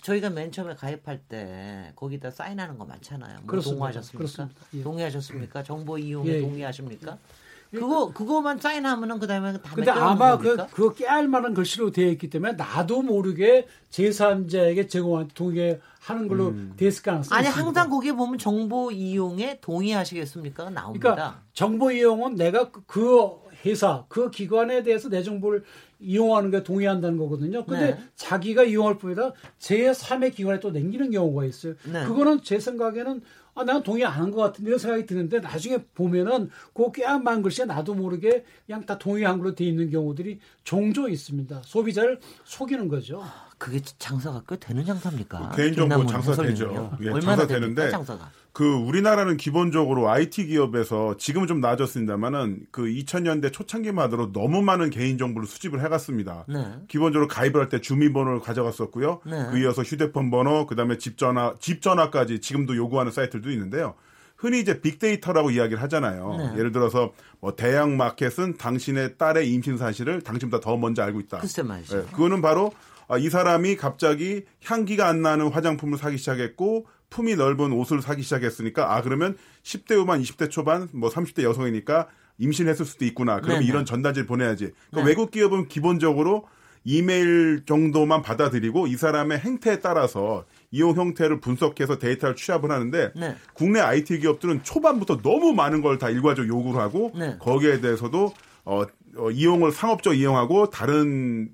저희가 0.00 0.30
맨 0.30 0.50
처음에 0.50 0.74
가입할 0.74 1.20
때 1.28 1.92
거기다 1.96 2.30
사인하는 2.30 2.78
거 2.78 2.84
많잖아요. 2.86 3.36
뭐 3.40 3.46
그렇습니다. 3.46 3.78
동의하셨습니까? 3.78 4.18
그렇습니다. 4.18 4.60
예. 4.74 4.82
동의하셨습니까? 4.82 5.62
정보 5.62 5.98
이용에 5.98 6.28
예, 6.30 6.34
예. 6.36 6.40
동의하십니까? 6.40 7.18
그거 7.80 8.12
그거만 8.12 8.58
사인하면은 8.58 9.18
그다음에 9.18 9.52
다 9.54 9.74
근데 9.74 9.90
아마 9.90 10.36
그, 10.38 10.44
겁니까? 10.56 10.66
그거 10.72 10.92
깨알 10.94 11.28
만한 11.28 11.54
글씨로 11.54 11.90
되어 11.90 12.08
있기 12.10 12.30
때문에 12.30 12.52
나도 12.54 13.02
모르게 13.02 13.66
제3자에게 13.90 14.88
제공한 14.88 15.28
동의하는 15.34 16.28
걸로 16.28 16.54
돼 16.76 16.86
있을 16.88 17.02
가능성이 17.02 17.36
아니 17.38 17.48
있습니다. 17.48 17.66
항상 17.66 17.90
거기에 17.90 18.12
보면 18.12 18.38
정보 18.38 18.90
이용에 18.90 19.58
동의하시겠습니까? 19.60 20.70
나옵니다. 20.70 21.14
그러니까 21.14 21.42
정보 21.52 21.90
이용은 21.90 22.34
내가 22.36 22.70
그- 22.70 22.82
그 22.86 23.44
회사, 23.66 24.04
그 24.08 24.30
기관에 24.30 24.82
대해서 24.82 25.08
내 25.08 25.22
정보를 25.22 25.64
이용하는 25.98 26.50
게 26.50 26.62
동의한다는 26.62 27.16
거거든요. 27.16 27.64
근데 27.64 27.92
네. 27.94 27.98
자기가 28.14 28.64
이용할 28.64 28.98
뿐이라 28.98 29.32
제3의 29.58 30.34
기관에 30.34 30.60
또 30.60 30.70
남기는 30.70 31.10
경우가 31.10 31.46
있어요. 31.46 31.74
네. 31.90 32.04
그거는 32.04 32.42
제 32.42 32.58
생각에는 32.58 33.22
아, 33.56 33.62
난 33.64 33.82
동의 33.82 34.04
안 34.04 34.12
한 34.14 34.30
것 34.30 34.38
같은데 34.42 34.68
이런 34.68 34.78
생각이 34.78 35.06
드는데 35.06 35.40
나중에 35.40 35.78
보면은 35.94 36.50
그 36.74 36.90
깨알만 36.90 37.42
글씨에 37.42 37.64
나도 37.66 37.94
모르게 37.94 38.44
그냥 38.66 38.84
다 38.84 38.98
동의한 38.98 39.38
걸로 39.38 39.54
돼 39.54 39.64
있는 39.64 39.90
경우들이 39.90 40.40
종종 40.64 41.10
있습니다. 41.10 41.62
소비자를 41.64 42.18
속이는 42.44 42.88
거죠. 42.88 43.22
그게 43.58 43.80
장사가 43.98 44.42
꽤 44.48 44.56
되는 44.58 44.84
장사입니까? 44.84 45.50
그 45.50 45.56
개인정보 45.56 46.06
장사. 46.06 46.34
되죠. 46.42 46.90
예, 47.00 47.10
얼마나 47.10 47.36
장사 47.36 47.46
되는데 47.46 47.90
장사가? 47.90 48.30
그 48.54 48.64
우리나라는 48.64 49.36
기본적으로 49.36 50.08
IT 50.08 50.46
기업에서 50.46 51.16
지금은 51.16 51.48
좀 51.48 51.60
나아졌습니다만은 51.60 52.66
그 52.70 52.84
2000년대 52.84 53.52
초창기만 53.52 54.04
하도록 54.04 54.32
너무 54.32 54.62
많은 54.62 54.90
개인 54.90 55.18
정보를 55.18 55.48
수집을 55.48 55.82
해갔습니다. 55.84 56.44
네. 56.48 56.64
기본적으로 56.86 57.26
가입을 57.26 57.60
할 57.60 57.68
때 57.68 57.80
주민번호를 57.80 58.38
가져갔었고요. 58.40 59.22
네. 59.26 59.46
그 59.50 59.58
이어서 59.58 59.82
휴대폰 59.82 60.30
번호, 60.30 60.66
그다음에 60.66 60.98
집 60.98 61.18
전화, 61.18 61.54
집 61.58 61.82
전화까지 61.82 62.40
지금도 62.40 62.76
요구하는 62.76 63.10
사이트들도 63.10 63.50
있는데요. 63.50 63.94
흔히 64.36 64.60
이제 64.60 64.80
빅데이터라고 64.80 65.50
이야기를 65.50 65.82
하잖아요. 65.82 66.36
네. 66.38 66.58
예를 66.58 66.70
들어서 66.70 67.12
뭐 67.40 67.56
대형 67.56 67.96
마켓은 67.96 68.56
당신의 68.56 69.18
딸의 69.18 69.50
임신 69.52 69.78
사실을 69.78 70.22
당신보다 70.22 70.62
더 70.62 70.76
먼저 70.76 71.02
알고 71.02 71.18
있다. 71.18 71.38
글쎄 71.38 71.62
말이죠. 71.64 71.98
예, 71.98 72.02
그거는 72.12 72.40
바로 72.40 72.70
아, 73.08 73.18
이 73.18 73.28
사람이 73.28 73.76
갑자기 73.76 74.44
향기가 74.64 75.08
안 75.08 75.22
나는 75.22 75.48
화장품을 75.48 75.98
사기 75.98 76.18
시작했고 76.18 76.86
품이 77.14 77.36
넓은 77.36 77.70
옷을 77.72 78.02
사기 78.02 78.22
시작했으니까 78.22 78.92
아 78.92 79.00
그러면 79.00 79.36
10대 79.62 79.94
후반, 79.94 80.20
20대 80.20 80.50
초반, 80.50 80.88
뭐 80.92 81.10
30대 81.10 81.44
여성이니까 81.44 82.08
임신했을 82.38 82.84
수도 82.84 83.04
있구나. 83.04 83.36
그러면 83.36 83.60
네네. 83.60 83.68
이런 83.68 83.84
전단지를 83.84 84.26
보내야지. 84.26 84.72
그러니까 84.90 85.02
네. 85.02 85.04
외국 85.04 85.30
기업은 85.30 85.68
기본적으로 85.68 86.48
이메일 86.82 87.62
정도만 87.66 88.22
받아들이고 88.22 88.88
이 88.88 88.96
사람의 88.96 89.38
행태에 89.38 89.78
따라서 89.78 90.44
이용 90.72 90.96
형태를 90.96 91.38
분석해서 91.40 91.98
데이터를 91.98 92.34
취합을 92.34 92.72
하는데 92.72 93.12
네. 93.14 93.36
국내 93.54 93.78
IT 93.80 94.18
기업들은 94.18 94.64
초반부터 94.64 95.22
너무 95.22 95.52
많은 95.52 95.82
걸 95.82 95.98
다 95.98 96.10
일괄적으로 96.10 96.48
요구를 96.48 96.80
하고 96.80 97.12
네. 97.16 97.36
거기에 97.38 97.80
대해서도 97.80 98.34
어, 98.64 98.82
어, 99.16 99.30
이용을 99.30 99.70
상업적 99.70 100.18
이용하고 100.18 100.70
다른 100.70 101.50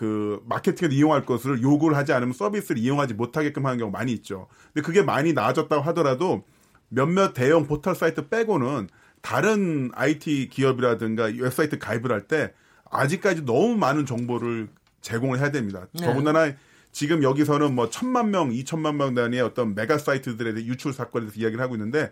그 0.00 0.42
마케팅에도 0.46 0.94
이용할 0.94 1.26
것을 1.26 1.60
요구를 1.60 1.94
하지 1.94 2.14
않으면 2.14 2.32
서비스를 2.32 2.80
이용하지 2.80 3.12
못하게끔 3.12 3.66
하는 3.66 3.76
경우가 3.76 3.98
많이 3.98 4.12
있죠. 4.12 4.46
근데 4.72 4.80
그게 4.80 5.02
많이 5.02 5.34
나아졌다고 5.34 5.82
하더라도 5.82 6.42
몇몇 6.88 7.34
대형 7.34 7.66
포털 7.66 7.94
사이트 7.94 8.28
빼고는 8.28 8.88
다른 9.20 9.90
IT 9.92 10.48
기업이라든가 10.48 11.24
웹사이트 11.24 11.78
가입을 11.78 12.12
할 12.12 12.22
때 12.22 12.54
아직까지 12.90 13.44
너무 13.44 13.76
많은 13.76 14.06
정보를 14.06 14.70
제공을 15.02 15.38
해야 15.38 15.50
됩니다. 15.50 15.86
네. 15.92 16.06
더군다나 16.06 16.54
지금 16.92 17.22
여기서는 17.22 17.74
뭐 17.74 17.90
천만 17.90 18.30
명, 18.30 18.52
이천만 18.54 18.96
명 18.96 19.14
단위의 19.14 19.42
어떤 19.42 19.74
메가 19.74 19.98
사이트들에 19.98 20.54
대해 20.54 20.64
유출 20.64 20.94
사건에 20.94 21.26
대해서 21.26 21.38
이야기를 21.42 21.62
하고 21.62 21.74
있는데 21.74 22.10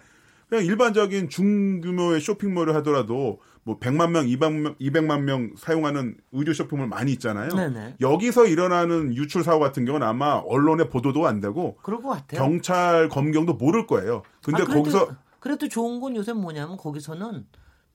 그냥 0.51 0.66
일반적인 0.66 1.31
중규모의 1.31 2.20
쇼핑몰을 2.20 2.74
하더라도 2.77 3.40
뭐 3.68 3.78
100만 3.78 4.12
명, 4.12 4.24
200만, 4.24 4.78
200만 4.78 5.20
명 5.24 5.52
사용하는 5.59 6.16
의류 6.33 6.54
쇼핑몰 6.54 6.87
많이 6.88 7.12
있잖아요. 7.12 7.50
네네. 7.50 7.96
여기서 8.00 8.46
일어나는 8.46 9.14
유출 9.14 9.44
사고 9.44 9.61
같은 9.61 9.85
경우는 9.85 10.07
아마 10.07 10.42
언론에 10.46 10.88
보도도 10.88 11.26
안 11.26 11.40
되고 11.40 11.76
그럴 11.83 12.00
것 12.00 12.09
같아요. 12.09 12.40
경찰 12.40 13.11
검경도 13.11 13.54
모를 13.54 13.87
거예요. 13.87 14.22
근데 14.42 14.62
아, 14.62 14.64
그래도, 14.64 14.83
거기서 14.83 15.09
그래도 15.38 15.68
좋은 15.68 16.00
건 16.00 16.16
요새 16.16 16.33
뭐냐면 16.33 16.78
거기서는 16.78 17.44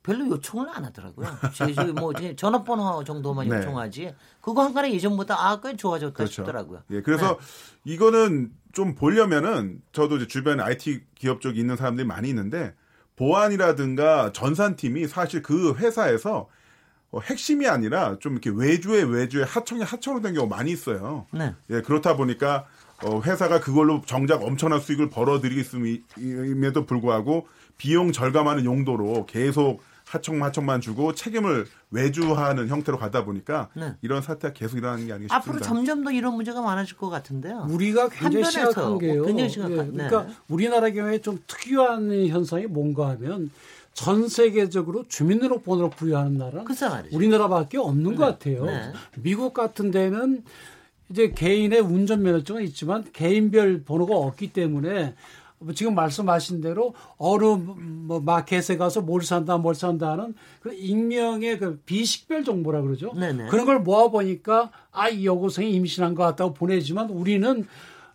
별로 0.03 0.27
요청을 0.27 0.69
안 0.69 0.85
하더라고요. 0.85 1.27
뭐 1.99 2.13
전화번호 2.35 3.03
정도만 3.03 3.47
네. 3.47 3.57
요청하지. 3.57 4.13
그거 4.41 4.61
한 4.63 4.75
가지 4.75 4.93
예전보다 4.93 5.49
아 5.49 5.59
꽤 5.59 5.75
좋아졌다 5.75 6.13
그렇죠. 6.13 6.31
싶더라고요. 6.33 6.83
예, 6.91 7.01
그래서 7.01 7.39
네. 7.39 7.93
이거는 7.93 8.51
좀 8.73 8.93
보려면은 8.93 9.81
저도 9.91 10.17
이제 10.17 10.27
주변에 10.27 10.61
IT 10.61 11.05
기업 11.15 11.41
쪽에 11.41 11.59
있는 11.59 11.77
사람들이 11.77 12.05
많이 12.05 12.29
있는데 12.29 12.75
보안이라든가 13.15 14.31
전산팀이 14.33 15.07
사실 15.07 15.41
그 15.41 15.75
회사에서 15.75 16.49
어, 17.11 17.19
핵심이 17.19 17.67
아니라 17.67 18.17
좀 18.19 18.33
이렇게 18.33 18.49
외주에 18.49 19.03
외주에 19.03 19.43
하청에 19.43 19.83
하청으로 19.83 20.23
된 20.23 20.33
경우가 20.33 20.55
많이 20.55 20.71
있어요. 20.71 21.27
네. 21.31 21.53
예, 21.69 21.81
그렇다 21.81 22.15
보니까 22.15 22.65
어, 23.03 23.21
회사가 23.21 23.59
그걸로 23.59 24.01
정작 24.05 24.41
엄청난 24.41 24.79
수익을 24.79 25.09
벌어들이고 25.09 25.61
있음에도 25.61 26.85
불구하고 26.85 27.47
비용 27.77 28.11
절감하는 28.11 28.65
용도로 28.65 29.25
계속 29.27 29.81
하청만 30.13 30.81
주고 30.81 31.13
책임을 31.13 31.65
외주하는 31.91 32.67
형태로 32.67 32.97
가다 32.97 33.25
보니까 33.25 33.69
네. 33.73 33.93
이런 34.01 34.21
사태가 34.21 34.53
계속 34.53 34.77
일어나는 34.77 35.07
게 35.07 35.13
아닌가 35.13 35.35
앞으로 35.35 35.57
싶습니다. 35.57 35.67
점점 35.67 36.03
더 36.03 36.11
이런 36.11 36.35
문제가 36.35 36.61
많아질 36.61 36.97
것 36.97 37.09
같은데요. 37.09 37.67
우리가 37.69 38.09
굉장히 38.09 38.45
심각한 38.45 38.97
게요. 38.97 39.23
굉장히 39.25 39.49
심각한, 39.49 39.87
예, 39.87 39.91
그러니까 39.91 40.23
네. 40.23 40.33
우리나라 40.47 40.89
경우에 40.89 41.19
좀 41.19 41.39
특이한 41.47 42.27
현상이 42.27 42.65
뭔가 42.67 43.09
하면 43.09 43.51
전 43.93 44.27
세계적으로 44.27 45.05
주민등록번호를 45.07 45.91
부여하는 45.91 46.37
말이죠. 46.89 47.15
우리나라밖에 47.15 47.77
없는 47.77 48.15
것 48.15 48.25
같아요. 48.25 48.65
네. 48.65 48.91
미국 49.17 49.53
같은 49.53 49.91
데는 49.91 50.43
이제 51.09 51.29
개인의 51.29 51.79
운전면허증은 51.81 52.63
있지만 52.63 53.03
개인별 53.13 53.83
번호가 53.83 54.15
없기 54.15 54.51
때문에 54.51 55.03
뭐 55.03 55.13
지금 55.73 55.95
말씀하신 55.95 56.61
대로 56.61 56.93
어느 57.17 57.43
뭐 57.43 58.19
마켓에 58.19 58.77
가서 58.77 59.01
뭘 59.01 59.21
산다 59.23 59.57
뭘 59.57 59.75
산다 59.75 60.11
하는 60.11 60.33
그 60.61 60.73
익명의 60.73 61.59
그 61.59 61.79
비식별 61.85 62.43
정보라 62.43 62.81
그러죠. 62.81 63.13
네네. 63.13 63.47
그런 63.47 63.65
걸 63.65 63.79
모아 63.79 64.09
보니까 64.09 64.71
아 64.91 65.09
이 65.09 65.25
여고생이 65.25 65.71
임신한 65.73 66.15
것 66.15 66.23
같다고 66.23 66.53
보내지만 66.53 67.09
우리는 67.09 67.65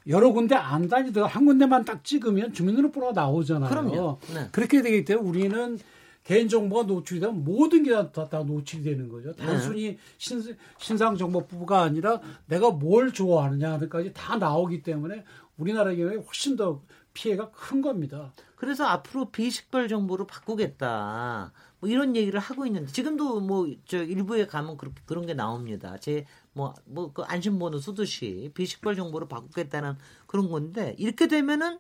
여러 0.07 0.33
군데 0.33 0.55
안 0.55 0.89
다니다가 0.89 1.27
한 1.27 1.45
군데만 1.45 1.85
딱 1.85 2.03
찍으면 2.03 2.53
주민등록번호가 2.53 3.13
나오잖아요. 3.13 3.69
그럼요. 3.69 4.19
네. 4.35 4.49
그렇게 4.53 4.81
되기 4.83 5.05
때문에 5.05 5.29
우리는 5.29 5.79
개인정보가 6.25 6.83
노출이 6.85 7.21
되면 7.21 7.45
모든 7.45 7.83
게다다 7.83 8.43
노출이 8.43 8.83
되는 8.83 9.09
거죠. 9.09 9.33
네. 9.35 9.47
단순히 9.47 9.99
신, 10.19 10.43
신상정보부가 10.79 11.83
아니라 11.83 12.21
내가 12.47 12.71
뭘 12.71 13.13
좋아하느냐 13.13 13.73
하는까지 13.73 14.13
다 14.15 14.37
나오기 14.37 14.83
때문에 14.83 15.25
우리나라 15.57 15.95
경우에 15.95 16.17
훨씬 16.17 16.57
더 16.57 16.81
피해가 17.19 17.51
큰 17.51 17.83
겁니다. 17.83 18.33
그래서 18.55 18.85
앞으로 18.87 19.31
비식별 19.31 19.89
정보로 19.89 20.27
바꾸겠다. 20.27 21.53
뭐 21.81 21.91
이런 21.91 22.15
얘기를 22.15 22.39
하고 22.39 22.65
있는데 22.67 22.93
지금도 22.93 23.41
뭐 23.41 23.67
저 23.87 24.03
일부에 24.05 24.47
가면 24.47 24.77
그렇게 24.77 25.01
그런 25.07 25.27
게 25.27 25.35
나옵니다. 25.35 25.97
제 25.99 26.25
뭐 26.55 26.75
뭐 26.87 27.13
그 27.13 27.23
안심번호 27.23 27.79
쓰듯이 27.79 28.51
비식별 28.55 28.95
정보로 28.97 29.27
바꾸겠다는 29.29 29.97
그런 30.27 30.49
건데 30.51 30.95
이렇게 30.99 31.27
되면은 31.27 31.79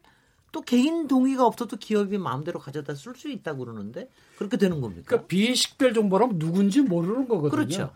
또 0.50 0.62
개인 0.62 1.06
동의가 1.08 1.46
없어도 1.46 1.76
기업이 1.76 2.18
마음대로 2.18 2.58
가져다 2.58 2.94
쓸 2.94 3.14
수 3.14 3.28
있다고 3.28 3.64
그러는데 3.64 4.08
그렇게 4.36 4.56
되는 4.56 4.80
겁니까? 4.80 5.04
그러니까 5.06 5.26
비식별 5.28 5.94
정보라면 5.94 6.38
누군지 6.38 6.80
모르는 6.80 7.28
거거든요. 7.28 7.50
그렇죠. 7.50 7.92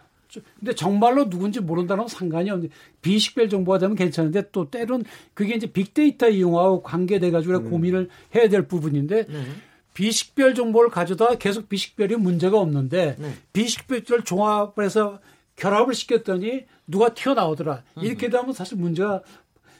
근데 0.58 0.74
정말로 0.74 1.28
누군지 1.28 1.60
모른다는 1.60 2.04
건 2.04 2.08
상관이 2.08 2.50
없는데 2.50 2.74
비식별 3.02 3.48
정보가 3.48 3.78
되면 3.78 3.96
괜찮은데 3.96 4.50
또 4.52 4.70
때론 4.70 5.04
그게 5.34 5.54
이제 5.54 5.66
빅데이터 5.66 6.28
이용하고 6.28 6.82
관계돼 6.82 7.30
가지고 7.30 7.64
고민을 7.64 8.08
해야 8.34 8.48
될 8.48 8.66
부분인데 8.66 9.26
네. 9.26 9.44
비식별 9.94 10.54
정보를 10.54 10.90
가져다 10.90 11.36
계속 11.36 11.68
비식별이 11.68 12.16
문제가 12.16 12.58
없는데 12.58 13.16
네. 13.18 13.34
비식별을 13.52 14.24
종합을 14.24 14.84
해서 14.84 15.20
결합을 15.56 15.94
시켰더니 15.94 16.64
누가 16.86 17.12
튀어나오더라. 17.14 17.82
이렇게 18.00 18.30
되면 18.30 18.52
사실 18.52 18.78
문제가 18.78 19.22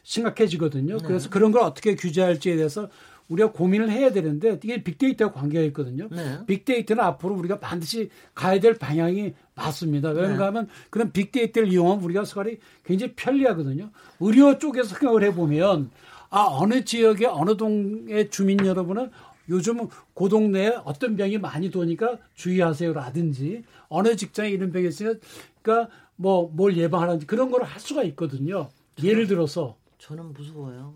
심각해지거든요. 0.03 0.99
네. 0.99 1.05
그래서 1.07 1.31
그런 1.31 1.53
걸 1.53 1.62
어떻게 1.62 1.95
규제할지에 1.95 2.57
대해서 2.57 2.88
우리가 3.33 3.53
고민을 3.53 3.90
해야 3.90 4.11
되는데 4.12 4.59
이게 4.62 4.83
빅데이터와 4.83 5.33
관계가 5.33 5.64
있거든요. 5.66 6.09
네. 6.11 6.38
빅데이터는 6.47 7.03
앞으로 7.03 7.35
우리가 7.35 7.59
반드시 7.61 8.11
가야 8.35 8.61
될 8.61 8.75
방향이 8.79 9.33
맞습니다. 9.55 10.11
왜냐하면 10.11 10.40
하면 10.47 10.68
그런 10.90 11.12
빅데이터를 11.12 11.73
이용하면 11.73 12.05
우리가 12.05 12.25
생활이 12.25 12.59
굉장히 12.85 13.14
편리하거든요. 13.14 13.90
의료 14.21 14.59
쪽에서 14.59 14.95
생각을 14.97 15.23
해보면 15.25 15.90
아 16.31 16.47
어느 16.51 16.85
지역의 16.85 17.27
어느 17.29 17.57
동의 17.57 18.31
주민 18.31 18.64
여러분은 18.64 19.11
요즘 19.49 19.88
그 20.14 20.29
동네에 20.29 20.79
어떤 20.85 21.16
병이 21.16 21.38
많이 21.38 21.71
도니까 21.71 22.18
주의하세요라든지 22.35 23.64
어느 23.88 24.16
직장에 24.16 24.49
이런 24.51 24.71
병이 24.73 24.88
있으니까 24.88 25.88
뭐 26.16 26.49
뭘 26.55 26.77
예방하라든지 26.77 27.27
그런 27.27 27.51
걸 27.51 27.62
할 27.64 27.81
수가 27.81 28.03
있거든요. 28.05 28.68
예를 29.03 29.27
들어서 29.27 29.77
저는 29.99 30.33
무서워요. 30.33 30.95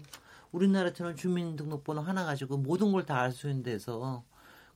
우리나라처럼 0.57 1.17
주민등록번호 1.17 2.03
하나 2.03 2.25
가지고 2.25 2.57
모든 2.59 2.93
걸 2.93 3.05
다 3.07 3.17
알 3.21 3.33
수 3.33 3.49
있는 3.49 3.63
데서 3.63 4.25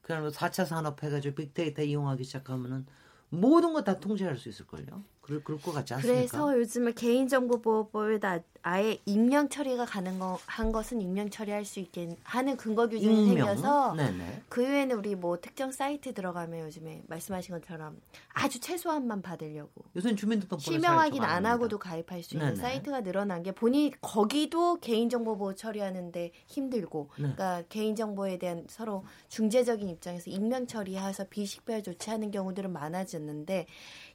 그냥 0.02 0.30
4차 0.30 0.64
산업 0.66 1.02
해가지고 1.02 1.34
빅데이터 1.36 1.82
이용하기 1.82 2.24
시작하면은 2.24 2.86
모든 3.30 3.72
거 3.74 3.82
다 3.84 4.00
통제할 4.00 4.36
수 4.36 4.48
있을걸요. 4.48 5.04
그럴, 5.30 5.44
그럴 5.44 5.60
것 5.60 5.72
같지 5.72 5.94
않습니까? 5.94 6.18
그래서 6.18 6.58
요즘에 6.58 6.92
개인정보보호법에 6.92 8.18
다 8.18 8.40
아예 8.62 8.98
익명 9.06 9.48
처리가 9.48 9.86
가능한 9.86 10.72
것은 10.72 11.00
익명 11.00 11.30
처리할 11.30 11.64
수 11.64 11.80
있게 11.80 12.16
하는 12.24 12.56
근거 12.58 12.88
규정이 12.88 13.22
익명? 13.30 13.46
생겨서 13.46 13.94
네네. 13.94 14.42
그 14.50 14.62
외에는 14.62 14.96
우리 14.96 15.14
뭐 15.14 15.40
특정 15.40 15.72
사이트 15.72 16.12
들어가면 16.12 16.66
요즘에 16.66 17.02
말씀하신 17.06 17.54
것처럼 17.54 17.98
아주 18.34 18.60
최소한만 18.60 19.22
받으려고 19.22 19.70
요새는 19.96 20.16
주민등록번호 20.16 20.60
실명 20.60 20.98
확인 20.98 21.22
사이트가 21.22 21.32
안. 21.32 21.46
하고도 21.46 21.78
가입할 21.78 22.22
수 22.22 22.34
있는 22.34 22.48
네네. 22.54 22.60
사이트가 22.60 23.00
늘어난 23.02 23.42
게 23.42 23.52
보니 23.52 23.92
거기도 24.02 24.78
개인정보 24.80 25.38
보호 25.38 25.54
처리하는데 25.54 26.32
힘들고 26.46 27.08
네. 27.16 27.22
그러니까 27.22 27.62
개인정보에 27.70 28.38
대한 28.38 28.66
서로 28.68 29.04
중재적인 29.28 29.88
입장에서 29.88 30.28
익명 30.30 30.66
처리해서 30.66 31.24
비식별 31.30 31.82
조치하는 31.82 32.30
경우들은 32.30 32.70
많아졌는데 32.72 33.66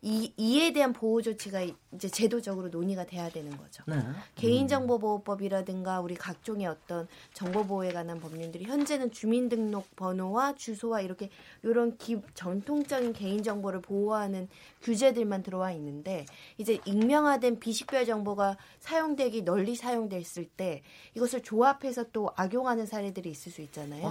이 0.08 0.32
이에 0.38 0.72
대한 0.72 0.94
보호 0.94 1.24
조치가 1.24 1.66
이제 1.92 2.08
제도적으로 2.08 2.70
논의가 2.70 3.08
돼야 3.08 3.28
되는 3.28 3.58
거죠. 3.58 3.84
네. 3.88 3.96
개인정보보호법이라든가 4.36 6.00
우리 6.00 6.14
각종의 6.14 6.68
어떤 6.68 7.08
정보보호에 7.34 7.92
관한 7.92 8.20
법률들이 8.20 8.66
현재는 8.66 9.10
주민등록번호와 9.10 10.54
주소와 10.54 11.02
이렇게 11.02 11.32
이런 11.64 11.98
기, 11.98 12.22
전통적인 12.36 13.14
개인정보를 13.14 13.82
보호하는 13.82 14.48
규제들만 14.84 15.42
들어와 15.42 15.72
있는데 15.72 16.28
이제 16.60 16.78
익명화된 16.86 17.60
비식별 17.60 18.06
정보가 18.06 18.58
사용되기 18.82 19.42
널리 19.42 19.76
사용됐을 19.76 20.46
때 20.50 20.84
이것을 21.16 21.42
조합해서 21.42 22.12
또 22.14 22.30
악용하는 22.36 22.86
사례들이 22.86 23.32
있을 23.32 23.52
수 23.52 23.64
있잖아요. 23.64 24.06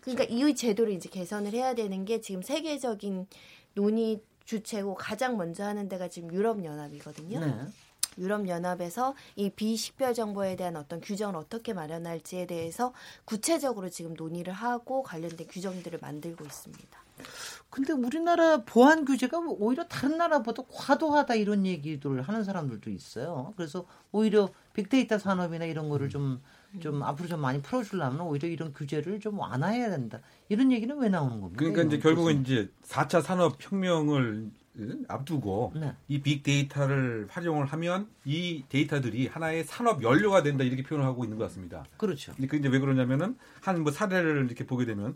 그러니까 0.00 0.24
이 0.24 0.56
제도를 0.56 0.92
이제 0.92 1.08
개선을 1.08 1.52
해야 1.52 1.76
되는 1.76 2.04
게 2.04 2.20
지금 2.20 2.42
세계적인 2.42 3.28
논의 3.74 4.20
주체고 4.46 4.94
가장 4.94 5.36
먼저 5.36 5.64
하는 5.64 5.88
데가 5.88 6.08
지금 6.08 6.32
유럽 6.32 6.64
연합이거든요. 6.64 7.40
네. 7.40 7.54
유럽 8.18 8.48
연합에서 8.48 9.14
이 9.34 9.50
비식별 9.50 10.14
정보에 10.14 10.56
대한 10.56 10.76
어떤 10.76 11.02
규정을 11.02 11.36
어떻게 11.36 11.74
마련할지에 11.74 12.46
대해서 12.46 12.94
구체적으로 13.26 13.90
지금 13.90 14.14
논의를 14.14 14.54
하고 14.54 15.02
관련된 15.02 15.46
규정들을 15.48 15.98
만들고 16.00 16.44
있습니다. 16.44 16.98
근데 17.76 17.92
우리나라 17.92 18.62
보안 18.64 19.04
규제가 19.04 19.38
오히려 19.38 19.86
다른 19.86 20.16
나라보다 20.16 20.62
과도하다 20.72 21.34
이런 21.34 21.66
얘기들 21.66 22.22
하는 22.22 22.42
사람들도 22.42 22.88
있어요. 22.88 23.52
그래서 23.54 23.84
오히려 24.12 24.48
빅데이터 24.72 25.18
산업이나 25.18 25.66
이런 25.66 25.90
거를 25.90 26.08
좀, 26.08 26.40
좀 26.80 27.02
앞으로 27.02 27.28
좀 27.28 27.40
많이 27.40 27.60
풀어주려면 27.60 28.22
오히려 28.22 28.48
이런 28.48 28.72
규제를 28.72 29.20
좀 29.20 29.38
완화해야 29.38 29.90
된다. 29.90 30.20
이런 30.48 30.72
얘기는 30.72 30.96
왜 30.96 31.10
나오는 31.10 31.38
겁니까? 31.38 31.58
그러니까 31.58 31.82
이제 31.82 31.98
결국은 31.98 32.40
이제 32.40 32.70
4차 32.82 33.20
산업 33.20 33.58
혁명을 33.60 34.50
앞두고 35.08 35.72
네. 35.76 35.94
이 36.08 36.22
빅데이터를 36.22 37.26
활용을 37.28 37.66
하면 37.66 38.08
이 38.24 38.64
데이터들이 38.70 39.26
하나의 39.26 39.64
산업 39.64 40.02
연료가 40.02 40.42
된다 40.42 40.64
이렇게 40.64 40.82
표현을 40.82 41.06
하고 41.06 41.24
있는 41.24 41.36
것 41.36 41.44
같습니다. 41.44 41.84
그렇죠. 41.98 42.32
근데 42.36 42.46
그 42.46 42.56
이제 42.56 42.68
왜 42.68 42.78
그러냐면은 42.78 43.36
한 43.60 43.82
뭐 43.82 43.92
사례를 43.92 44.46
이렇게 44.46 44.64
보게 44.64 44.86
되면 44.86 45.14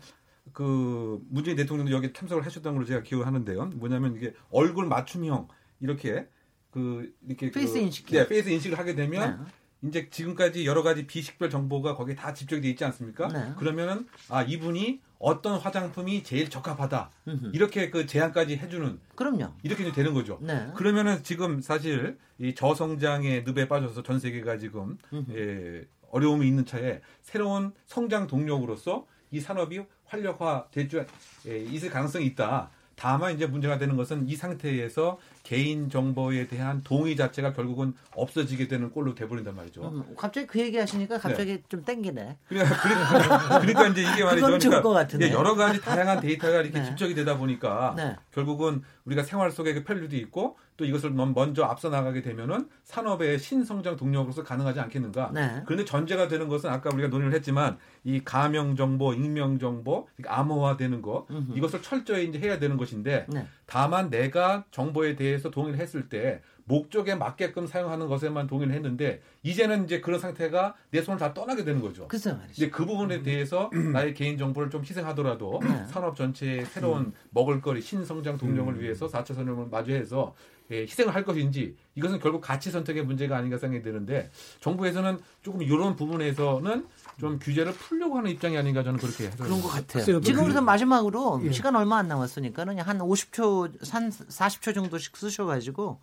그 0.52 1.20
문재인 1.28 1.56
대통령도 1.56 1.92
여기 1.92 2.12
참석을 2.12 2.44
하셨던 2.44 2.74
걸로 2.74 2.86
제가 2.86 3.02
기억하는데요. 3.02 3.66
뭐냐면 3.76 4.16
이게 4.16 4.34
얼굴 4.50 4.86
맞춤형 4.86 5.48
이렇게 5.80 6.26
그 6.70 7.12
이렇게 7.26 7.50
face 7.50 7.74
그, 7.74 7.78
인식. 7.80 8.06
네, 8.06 8.26
face 8.26 8.48
인식을 8.48 8.78
하게 8.78 8.94
되면 8.94 9.44
네. 9.82 9.88
이제 9.88 10.10
지금까지 10.10 10.66
여러 10.66 10.82
가지 10.82 11.06
비식별 11.06 11.50
정보가 11.50 11.94
거기에 11.96 12.14
다 12.14 12.34
집적이 12.34 12.62
돼 12.62 12.68
있지 12.70 12.84
않습니까? 12.84 13.28
네. 13.28 13.52
그러면은 13.56 14.06
아 14.28 14.42
이분이 14.42 15.00
어떤 15.18 15.58
화장품이 15.58 16.22
제일 16.22 16.48
적합하다 16.48 17.10
음흠. 17.28 17.50
이렇게 17.52 17.90
그 17.90 18.06
제안까지 18.06 18.56
해주는 18.56 19.00
그럼요. 19.14 19.52
이렇게 19.62 19.84
이제 19.84 19.92
되는 19.92 20.14
거죠. 20.14 20.38
네. 20.42 20.70
그러면은 20.74 21.22
지금 21.22 21.60
사실 21.60 22.18
이 22.38 22.54
저성장의 22.54 23.44
늪에 23.44 23.68
빠져서 23.68 24.02
전 24.02 24.18
세계가 24.18 24.58
지금 24.58 24.96
음흠. 25.12 25.32
예, 25.36 25.86
어려움이 26.10 26.46
있는 26.46 26.64
차에 26.64 27.00
새로운 27.22 27.72
성장 27.86 28.26
동력으로서 28.26 29.06
이 29.30 29.40
산업이 29.40 29.82
활력화 30.10 30.66
될줄 30.70 31.06
예, 31.46 31.58
있을 31.58 31.88
가능성이 31.88 32.26
있다. 32.26 32.68
다만 32.96 33.32
이제 33.32 33.46
문제가 33.46 33.78
되는 33.78 33.96
것은 33.96 34.28
이 34.28 34.36
상태에서 34.36 35.18
개인 35.42 35.88
정보에 35.88 36.46
대한 36.48 36.82
동의 36.84 37.16
자체가 37.16 37.54
결국은 37.54 37.94
없어지게 38.14 38.68
되는 38.68 38.90
꼴로 38.90 39.14
돼버린단 39.14 39.56
말이죠. 39.56 39.88
음, 39.88 40.14
갑자기 40.18 40.46
그 40.46 40.60
얘기 40.60 40.76
하시니까 40.76 41.16
갑자기 41.16 41.52
네. 41.52 41.62
좀 41.66 41.82
땡기네. 41.82 42.36
그러니까, 42.46 42.76
그러니까, 42.82 43.58
그러니까 43.60 43.86
이제 43.86 44.02
이게 44.02 44.22
말이죠. 44.22 44.46
그러니까 44.46 44.82
것 44.82 44.90
같은데. 44.90 45.32
여러 45.32 45.54
가지 45.54 45.80
다양한 45.80 46.20
데이터가 46.20 46.60
이렇게 46.60 46.76
네. 46.80 46.84
집적이 46.84 47.14
되다 47.14 47.38
보니까 47.38 47.94
네. 47.96 48.16
결국은 48.34 48.82
우리가 49.06 49.22
생활 49.22 49.50
속에 49.50 49.72
그 49.72 49.82
편리도 49.82 50.14
있고 50.16 50.58
또 50.80 50.86
이것을 50.86 51.10
먼저 51.10 51.64
앞서 51.64 51.90
나가게 51.90 52.22
되면은 52.22 52.66
산업의 52.84 53.38
신성장 53.38 53.96
동력으로서 53.96 54.42
가능하지 54.42 54.80
않겠는가. 54.80 55.30
네. 55.34 55.62
그런데 55.66 55.84
전제가 55.84 56.26
되는 56.26 56.48
것은 56.48 56.70
아까 56.70 56.88
우리가 56.90 57.08
논의를 57.08 57.34
했지만 57.34 57.76
이 58.02 58.24
가명 58.24 58.76
정보, 58.76 59.12
익명 59.12 59.58
정보, 59.58 60.08
암호화되는 60.26 61.02
거 61.02 61.26
음흠. 61.30 61.52
이것을 61.54 61.82
철저히 61.82 62.30
이제 62.30 62.38
해야 62.38 62.58
되는 62.58 62.78
것인데 62.78 63.26
네. 63.28 63.46
다만 63.66 64.08
내가 64.08 64.64
정보에 64.70 65.16
대해서 65.16 65.50
동의를 65.50 65.78
했을 65.78 66.08
때 66.08 66.40
목적에 66.64 67.14
맞게끔 67.16 67.66
사용하는 67.66 68.06
것에만 68.06 68.46
동의를 68.46 68.72
했는데 68.72 69.20
이제는 69.42 69.84
이제 69.84 70.00
그런 70.00 70.18
상태가 70.18 70.76
내 70.90 71.02
손을 71.02 71.18
다 71.18 71.34
떠나게 71.34 71.64
되는 71.64 71.82
거죠. 71.82 72.08
글쎄 72.08 72.32
말이죠. 72.32 72.52
이제 72.52 72.70
그 72.70 72.86
부분에 72.86 73.22
대해서 73.22 73.70
나의 73.92 74.14
개인 74.14 74.38
정보를 74.38 74.70
좀 74.70 74.80
희생하더라도 74.82 75.60
네. 75.62 75.84
산업 75.88 76.16
전체의 76.16 76.64
새로운 76.64 77.12
먹을거리 77.30 77.82
신성장 77.82 78.38
동력을 78.38 78.80
위해서 78.80 79.08
4차 79.08 79.34
산업을 79.34 79.66
마주해서 79.70 80.34
예, 80.36 80.59
희생을 80.70 81.14
할 81.14 81.24
것인지 81.24 81.76
이것은 81.96 82.20
결국 82.20 82.40
가치 82.40 82.70
선택의 82.70 83.04
문제가 83.04 83.36
아닌가 83.36 83.58
생각이 83.58 83.82
드는데 83.82 84.30
정부에서는 84.60 85.18
조금 85.42 85.62
이런 85.62 85.96
부분에서는 85.96 86.86
좀 87.18 87.38
규제를 87.38 87.72
풀려고 87.72 88.16
하는 88.18 88.30
입장이 88.30 88.56
아닌가 88.56 88.82
저는 88.82 88.98
그렇게 88.98 89.26
해석을 89.26 89.44
그런 89.46 89.60
것 89.60 89.68
합니다. 89.68 89.86
같아요. 89.86 90.04
글쎄요, 90.04 90.20
지금 90.20 90.40
그- 90.40 90.44
그래서 90.46 90.62
마지막으로 90.62 91.40
예. 91.44 91.52
시간 91.52 91.74
얼마 91.76 91.98
안 91.98 92.08
남았으니까는 92.08 92.78
한 92.78 92.98
50초, 92.98 93.90
한 93.92 94.10
40초 94.10 94.74
정도씩 94.74 95.16
쓰셔가지고 95.16 96.00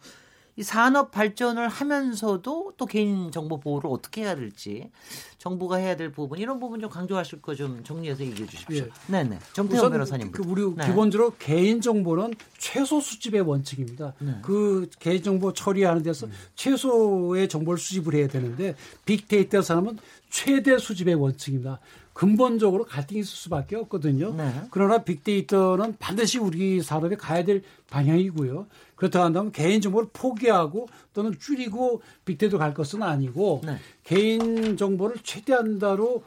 이 0.58 0.64
산업 0.64 1.12
발전을 1.12 1.68
하면서도 1.68 2.74
또 2.78 2.86
개인 2.88 3.32
정보 3.32 3.60
보호를 3.60 3.90
어떻게 3.92 4.24
해야 4.24 4.36
될지 4.36 4.90
정부가 5.38 5.76
해야 5.78 5.96
될 5.96 6.12
부분 6.12 6.40
이런 6.40 6.60
부분 6.60 6.80
좀 6.82 6.90
강조하실 6.90 7.42
거 7.44 7.54
좀 7.56 7.84
정리해서 7.84 8.24
얘기해 8.24 8.48
주십시오. 8.48 8.86
예. 8.86 8.90
네네. 9.08 9.40
정태현 9.54 9.92
변호사님. 9.92 10.32
그 10.32 10.44
우리 10.46 10.64
네. 10.76 10.88
기본적으로 10.88 11.34
개인 11.40 11.80
정보는 11.80 12.34
최소 12.58 13.00
수집의 13.00 13.42
원칙입니다. 13.42 14.14
네. 14.20 14.40
그 14.42 14.90
개인 15.00 15.22
정보 15.24 15.54
처리하는 15.54 16.04
데서 16.04 16.28
최소의 16.56 17.48
정보를 17.50 17.78
수집을 17.78 18.16
해야 18.16 18.28
되는데 18.28 18.76
빅데이터 19.06 19.62
산업은 19.62 19.98
최대 20.30 20.78
수집의 20.78 21.16
원칙입니다. 21.16 21.80
근본적으로 22.18 22.84
갈등이 22.84 23.20
있을 23.20 23.30
수밖에 23.30 23.76
없거든요. 23.76 24.34
네. 24.34 24.64
그러나 24.72 25.04
빅데이터는 25.04 25.98
반드시 26.00 26.40
우리 26.40 26.82
산업에 26.82 27.16
가야 27.16 27.44
될 27.44 27.62
방향이고요. 27.92 28.66
그렇다고 28.96 29.26
한다면 29.26 29.52
개인 29.52 29.82
정보를 29.82 30.10
포기하고 30.12 30.88
또는 31.14 31.38
줄이고 31.38 32.02
빅데이터로 32.26 32.58
갈 32.58 32.74
것은 32.74 33.04
아니고 33.04 33.62
네. 33.64 33.78
개인 34.04 34.78
정보를 34.78 35.18
최대한 35.22 35.78
다로 35.78 36.24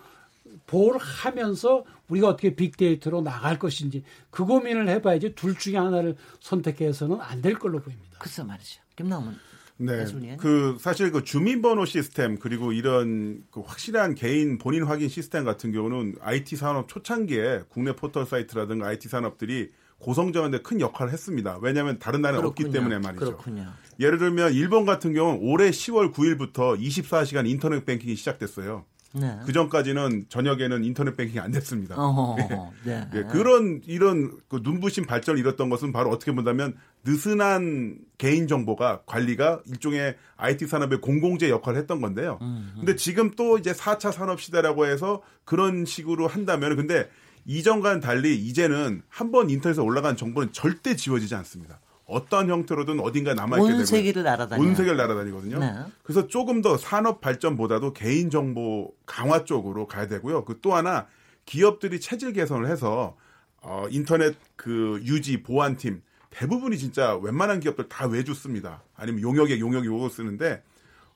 보호를 0.68 1.00
하면서 1.00 1.82
우리가 2.08 2.28
어떻게 2.28 2.54
빅데이터로 2.54 3.22
나갈 3.22 3.58
것인지 3.58 4.04
그 4.30 4.44
고민을 4.44 4.88
해봐야지 4.88 5.34
둘 5.34 5.58
중에 5.58 5.76
하나를 5.76 6.14
선택해서는 6.38 7.20
안 7.20 7.42
될 7.42 7.54
걸로 7.58 7.80
보입니다. 7.80 8.16
글쎄 8.20 8.44
말이죠. 8.44 8.80
김나문. 8.94 9.36
네. 9.80 10.02
예술이에요? 10.02 10.36
그 10.36 10.76
사실 10.78 11.10
그 11.10 11.24
주민번호 11.24 11.86
시스템 11.86 12.38
그리고 12.38 12.72
이런 12.72 13.42
그 13.50 13.60
확실한 13.60 14.14
개인 14.14 14.58
본인 14.58 14.84
확인 14.84 15.08
시스템 15.08 15.44
같은 15.44 15.72
경우는 15.72 16.16
IT 16.20 16.56
산업 16.56 16.86
초창기에 16.88 17.62
국내 17.68 17.96
포털 17.96 18.26
사이트라든가 18.26 18.88
IT 18.88 19.08
산업들이 19.08 19.70
고성장하는데 19.98 20.62
큰 20.62 20.80
역할을 20.80 21.12
했습니다. 21.12 21.58
왜냐하면 21.62 21.98
다른 21.98 22.20
나라에 22.20 22.40
없기. 22.42 22.70
때문에 22.70 22.98
말이죠. 22.98 23.24
그렇군요. 23.24 23.72
예를 23.98 24.18
들면 24.18 24.52
일본 24.54 24.84
같은 24.86 25.12
경우는 25.14 25.40
올해 25.42 25.70
10월 25.70 26.12
9일부터 26.12 26.78
24시간 26.78 27.48
인터넷 27.48 27.84
뱅킹이 27.84 28.14
시작됐어요. 28.16 28.84
네. 29.12 29.38
그 29.44 29.52
전까지는 29.52 30.26
저녁에는 30.28 30.84
인터넷 30.84 31.16
뱅킹이 31.16 31.40
안 31.40 31.50
됐습니다. 31.50 31.96
어허. 31.96 32.72
네. 32.84 33.08
예, 33.14 33.22
그런 33.24 33.80
이런 33.86 34.38
그 34.48 34.60
눈부신 34.62 35.06
발전을 35.06 35.40
이뤘던 35.40 35.68
것은 35.68 35.92
바로 35.92 36.10
어떻게 36.10 36.32
본다면 36.32 36.76
느슨한 37.04 37.98
개인 38.18 38.46
정보가 38.46 39.02
관리가 39.06 39.62
일종의 39.66 40.16
IT 40.36 40.66
산업의 40.66 41.00
공공재 41.00 41.50
역할을 41.50 41.78
했던 41.80 42.00
건데요. 42.00 42.38
근데 42.76 42.94
지금 42.94 43.30
또 43.32 43.58
이제 43.58 43.72
4차 43.72 44.12
산업 44.12 44.40
시대라고 44.40 44.86
해서 44.86 45.22
그런 45.44 45.84
식으로 45.84 46.28
한다면 46.28 46.76
근데 46.76 47.08
이전과는 47.46 48.00
달리 48.00 48.36
이제는 48.36 49.02
한번 49.08 49.50
인터넷에 49.50 49.80
올라간 49.80 50.16
정보는 50.16 50.52
절대 50.52 50.94
지워지지 50.94 51.34
않습니다. 51.36 51.80
어떠한 52.10 52.48
형태로든 52.50 53.00
어딘가 53.00 53.34
남아있게 53.34 53.66
되고 53.68 53.78
온 53.78 53.86
세계를 53.86 54.22
날아다녀요. 54.22 54.66
온 54.68 54.74
세계를 54.74 54.96
날아다니거든요. 54.96 55.58
네. 55.58 55.72
그래서 56.02 56.26
조금 56.26 56.60
더 56.62 56.76
산업 56.76 57.20
발전보다도 57.20 57.92
개인 57.92 58.30
정보 58.30 58.92
강화 59.06 59.44
쪽으로 59.44 59.86
가야 59.86 60.06
되고요. 60.08 60.44
그 60.44 60.60
또 60.60 60.74
하나 60.74 61.06
기업들이 61.46 62.00
체질 62.00 62.32
개선을 62.32 62.68
해서 62.68 63.16
어, 63.62 63.86
인터넷 63.90 64.36
그 64.56 65.00
유지 65.04 65.42
보안팀 65.42 66.02
대부분이 66.30 66.78
진짜 66.78 67.16
웬만한 67.16 67.60
기업들 67.60 67.88
다 67.88 68.06
외주 68.06 68.34
씁니다. 68.34 68.82
아니면 68.94 69.22
용역에 69.22 69.58
용역 69.58 69.84
요거 69.84 70.08
쓰는데 70.10 70.62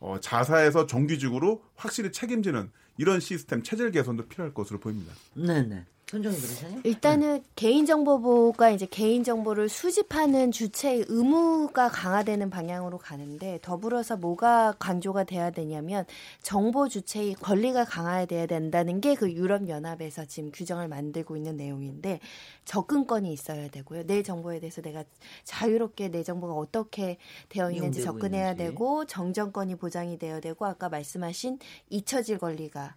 어, 0.01 0.18
자사에서 0.20 0.86
정규직으로 0.86 1.62
확실히 1.76 2.11
책임지는 2.12 2.70
이런 2.99 3.20
시스템 3.20 3.62
체질 3.62 3.90
개선도 3.90 4.26
필요할 4.26 4.53
것으로 4.55 4.78
보입니다. 4.80 5.12
네네. 5.34 5.84
손정희 6.07 6.36
변호사님. 6.38 6.80
일단은 6.84 7.42
개인정보보호가 7.57 8.70
이제 8.70 8.86
개인정보를 8.86 9.68
수집하는 9.70 10.52
주체의 10.52 11.07
의무가 11.09 11.88
강화되는 11.88 12.50
방향으로 12.50 12.98
가는데 12.98 13.59
더불어서 13.62 14.16
뭐가 14.18 14.74
강조가 14.78 15.24
돼야 15.24 15.50
되냐면 15.50 16.05
정보 16.42 16.88
주체의 16.88 17.34
권리가 17.34 17.84
강화돼야 17.86 18.46
된다는 18.46 19.00
게 19.00 19.14
그 19.14 19.32
유럽연합에서 19.32 20.26
지금 20.26 20.50
규정을 20.52 20.88
만들고 20.88 21.36
있는 21.36 21.57
내용인데 21.57 22.20
접근권이 22.64 23.32
있어야 23.32 23.68
되고요. 23.68 24.07
내 24.07 24.22
정보에 24.22 24.61
대해서 24.61 24.82
내가 24.82 25.05
자유롭게 25.44 26.09
내 26.11 26.22
정보가 26.22 26.52
어떻게 26.55 27.16
되어 27.48 27.70
있는지 27.70 28.02
접근해야 28.02 28.50
있는지. 28.50 28.70
되고 28.72 29.05
정정권이 29.07 29.76
보장이 29.76 30.18
되어야 30.18 30.40
되고 30.40 30.66
아까 30.66 30.88
말씀하신 30.88 31.59
잊혀질 31.90 32.38
권리가 32.38 32.94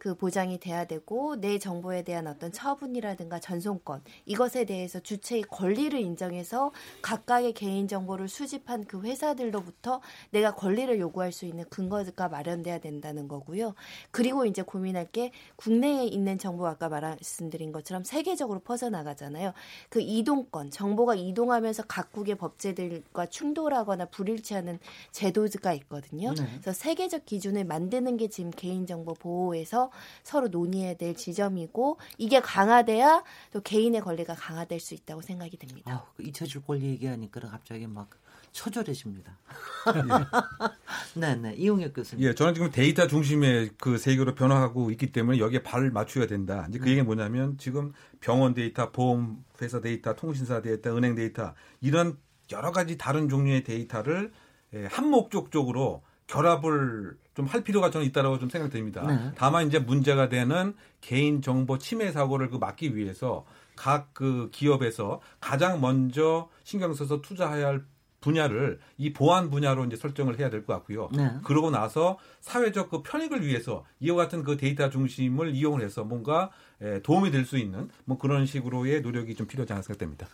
그 0.00 0.14
보장이 0.14 0.58
돼야 0.58 0.86
되고 0.86 1.36
내 1.36 1.58
정보에 1.58 2.02
대한 2.02 2.26
어떤 2.26 2.50
처분이라든가 2.50 3.38
전송권 3.38 4.02
이것에 4.24 4.64
대해서 4.64 4.98
주체의 4.98 5.42
권리를 5.42 5.96
인정해서 6.00 6.72
각각의 7.02 7.52
개인 7.52 7.86
정보를 7.86 8.26
수집한 8.26 8.86
그 8.86 9.02
회사들로부터 9.02 10.00
내가 10.30 10.54
권리를 10.54 10.98
요구할 10.98 11.32
수 11.32 11.44
있는 11.44 11.66
근거가 11.68 12.30
마련돼야 12.30 12.78
된다는 12.78 13.28
거고요. 13.28 13.74
그리고 14.10 14.46
이제 14.46 14.62
고민할 14.62 15.06
게 15.12 15.32
국내에 15.56 16.06
있는 16.06 16.38
정보 16.38 16.66
아까 16.66 16.88
말씀드린 16.88 17.70
것처럼 17.70 18.02
세계적으로 18.02 18.60
퍼져 18.60 18.88
나가잖아요. 18.88 19.52
그 19.90 20.00
이동권 20.00 20.70
정보가 20.70 21.16
이동하면서 21.16 21.82
각국의 21.82 22.36
법제들과 22.36 23.26
충돌하거나 23.26 24.06
불일치하는 24.06 24.78
제도가 25.12 25.74
있거든요. 25.74 26.32
네. 26.32 26.46
그래서 26.62 26.72
세계적 26.72 27.26
기준을 27.26 27.66
만드는 27.66 28.16
게 28.16 28.28
지금 28.28 28.50
개인정보 28.50 29.12
보호에서 29.12 29.89
서로 30.22 30.48
논의해야 30.48 30.94
될 30.94 31.14
지점이고 31.14 31.98
이게 32.18 32.40
강화돼야 32.40 33.22
또 33.52 33.60
개인의 33.60 34.00
권리가 34.00 34.34
강화될 34.34 34.80
수 34.80 34.94
있다고 34.94 35.22
생각이 35.22 35.56
됩니다. 35.56 35.92
아, 35.92 36.04
그 36.16 36.22
잊혀질 36.22 36.62
권리 36.62 36.86
얘기하니까 36.86 37.40
갑자기 37.40 37.86
막 37.86 38.10
처절해집니다. 38.52 39.38
네 41.14 41.36
네. 41.36 41.54
이용혁 41.54 41.94
교수님. 41.94 42.26
예, 42.26 42.34
저는 42.34 42.54
지금 42.54 42.70
데이터 42.70 43.06
중심의 43.06 43.70
그 43.78 43.96
세계로 43.96 44.34
변화하고 44.34 44.90
있기 44.90 45.12
때문에 45.12 45.38
여기에 45.38 45.62
발을 45.62 45.90
맞춰야 45.90 46.26
된다. 46.26 46.66
이제 46.68 46.78
그 46.78 46.88
얘기는 46.88 47.04
뭐냐면 47.04 47.56
지금 47.58 47.92
병원 48.20 48.54
데이터, 48.54 48.90
보험 48.90 49.44
회사 49.62 49.80
데이터, 49.80 50.14
통신사 50.14 50.60
데이터, 50.62 50.96
은행 50.96 51.14
데이터 51.14 51.54
이런 51.80 52.18
여러 52.50 52.72
가지 52.72 52.98
다른 52.98 53.28
종류의 53.28 53.64
데이터를 53.64 54.32
예, 54.74 54.86
한 54.86 55.08
목적적으로 55.08 56.02
결합을 56.30 57.16
좀 57.34 57.46
할 57.46 57.62
필요가 57.64 57.90
저는 57.90 58.06
있다라고 58.08 58.38
좀 58.38 58.48
생각됩니다. 58.50 59.06
네. 59.06 59.32
다만 59.36 59.66
이제 59.66 59.78
문제가 59.78 60.28
되는 60.28 60.74
개인 61.00 61.40
정보 61.42 61.78
침해 61.78 62.12
사고를 62.12 62.50
그 62.50 62.56
막기 62.56 62.94
위해서 62.96 63.44
각 63.76 64.10
그 64.12 64.50
기업에서 64.52 65.20
가장 65.40 65.80
먼저 65.80 66.48
신경 66.64 66.92
써서 66.92 67.22
투자해야 67.22 67.66
할 67.68 67.82
분야를 68.20 68.78
이 68.98 69.14
보안 69.14 69.48
분야로 69.48 69.86
이제 69.86 69.96
설정을 69.96 70.38
해야 70.38 70.50
될 70.50 70.66
것 70.66 70.74
같고요. 70.74 71.08
네. 71.14 71.30
그러고 71.44 71.70
나서 71.70 72.18
사회적 72.42 72.90
그 72.90 73.02
편익을 73.02 73.46
위해서 73.46 73.84
이와 74.00 74.16
같은 74.16 74.44
그 74.44 74.58
데이터 74.58 74.90
중심을 74.90 75.54
이용을 75.54 75.80
해서 75.80 76.04
뭔가 76.04 76.50
에, 76.82 77.00
도움이 77.00 77.30
될 77.30 77.46
수 77.46 77.56
있는 77.56 77.88
뭐 78.04 78.18
그런 78.18 78.44
식으로의 78.44 79.00
노력이 79.00 79.34
좀 79.34 79.46
필요하지 79.46 79.72
않을까 79.72 79.86
생각됩니다. 79.86 80.26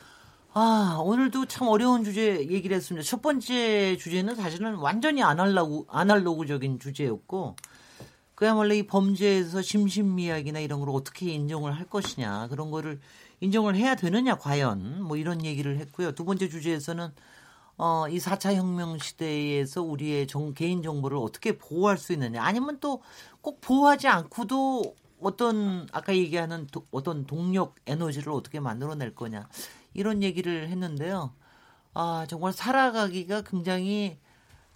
아, 0.59 0.99
오늘도 1.05 1.45
참 1.47 1.69
어려운 1.69 2.03
주제 2.03 2.39
얘기를 2.49 2.75
했습니다. 2.75 3.07
첫 3.07 3.21
번째 3.21 3.99
주제는 3.99 4.37
사실은 4.37 4.77
완전히 4.77 5.23
아날로그, 5.23 5.85
아날로그적인 5.91 6.79
주제였고, 6.81 7.57
그야말로 8.35 8.73
이 8.73 8.87
범죄에서 8.87 9.61
심신미약이나 9.61 10.61
이런 10.61 10.81
걸 10.81 10.89
어떻게 10.91 11.31
인정을 11.35 11.73
할 11.73 11.85
것이냐, 11.85 12.49
그런 12.49 12.71
거를 12.71 13.01
인정을 13.41 13.77
해야 13.77 13.97
되느냐, 13.97 14.39
과연, 14.39 15.03
뭐 15.03 15.19
이런 15.19 15.45
얘기를 15.45 15.77
했고요. 15.79 16.13
두 16.13 16.25
번째 16.25 16.49
주제에서는, 16.49 17.11
어, 17.77 18.09
이 18.09 18.19
4차 18.19 18.55
혁명 18.55 18.97
시대에서 18.97 19.83
우리의 19.83 20.27
정, 20.27 20.55
개인 20.55 20.83
정보를 20.83 21.19
어떻게 21.19 21.59
보호할 21.59 21.99
수 21.99 22.15
있느냐, 22.15 22.43
아니면 22.43 22.79
또 22.81 23.03
꼭 23.43 23.61
보호하지 23.61 24.09
않고도 24.09 24.95
어떤, 25.21 25.87
아까 25.93 26.15
얘기하는 26.17 26.67
도- 26.69 26.87
어떤 26.91 27.27
동력, 27.27 27.75
에너지를 27.87 28.33
어떻게 28.33 28.59
만들어낼 28.61 29.15
거냐, 29.15 29.49
이런 29.97 30.23
얘기를 30.23 30.69
했는데요. 30.69 31.33
아, 31.95 32.27
정말 32.29 32.53
살아가기가 32.53 33.43
굉장히 33.43 34.19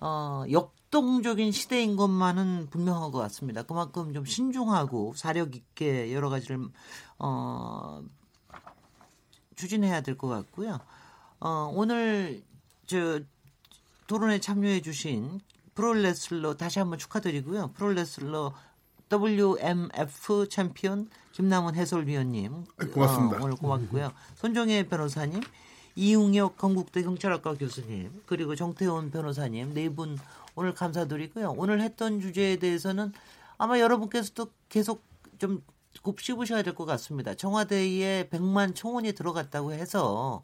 어, 0.00 0.44
역동적인 0.50 1.52
시대인 1.52 1.96
것만은 1.96 2.68
분명한 2.70 3.10
것 3.10 3.18
같습니다. 3.18 3.62
그만큼 3.62 4.14
좀 4.14 4.24
신중하고 4.24 5.12
사력 5.14 5.54
있게 5.54 6.12
여러 6.14 6.30
가지를 6.30 6.58
어, 7.18 8.02
추진해야 9.56 10.00
될 10.00 10.16
것 10.16 10.28
같고요. 10.28 10.80
어, 11.40 11.70
오늘 11.74 12.42
저 12.86 13.20
토론에 14.06 14.40
참여해 14.40 14.80
주신 14.80 15.40
프로레슬러 15.74 16.56
다시 16.56 16.78
한번 16.78 16.98
축하드리고요. 16.98 17.72
프로레슬러 17.74 18.54
WMF 19.10 20.48
챔피언 20.48 21.08
김남은 21.32 21.74
해설위원님 21.74 22.64
고맙습니다. 22.92 23.38
어, 23.38 23.40
오늘 23.44 23.56
고맙고요. 23.56 24.12
손정혜 24.36 24.86
변호사님, 24.86 25.40
이웅혁 25.96 26.56
건국대 26.58 27.02
경찰학과 27.02 27.54
교수님 27.54 28.22
그리고 28.26 28.54
정태원 28.54 29.10
변호사님 29.10 29.74
네 29.74 29.88
분 29.88 30.18
오늘 30.54 30.74
감사드리고요. 30.74 31.54
오늘 31.56 31.80
했던 31.80 32.20
주제에 32.20 32.56
대해서는 32.56 33.12
아마 33.58 33.78
여러분께서도 33.80 34.48
계속 34.68 35.02
좀 35.38 35.62
곱씹으셔야 36.02 36.62
될 36.62 36.74
것 36.74 36.84
같습니다. 36.86 37.34
청와대에 37.34 38.28
100만 38.30 38.74
총원이 38.74 39.12
들어갔다고 39.12 39.72
해서 39.72 40.42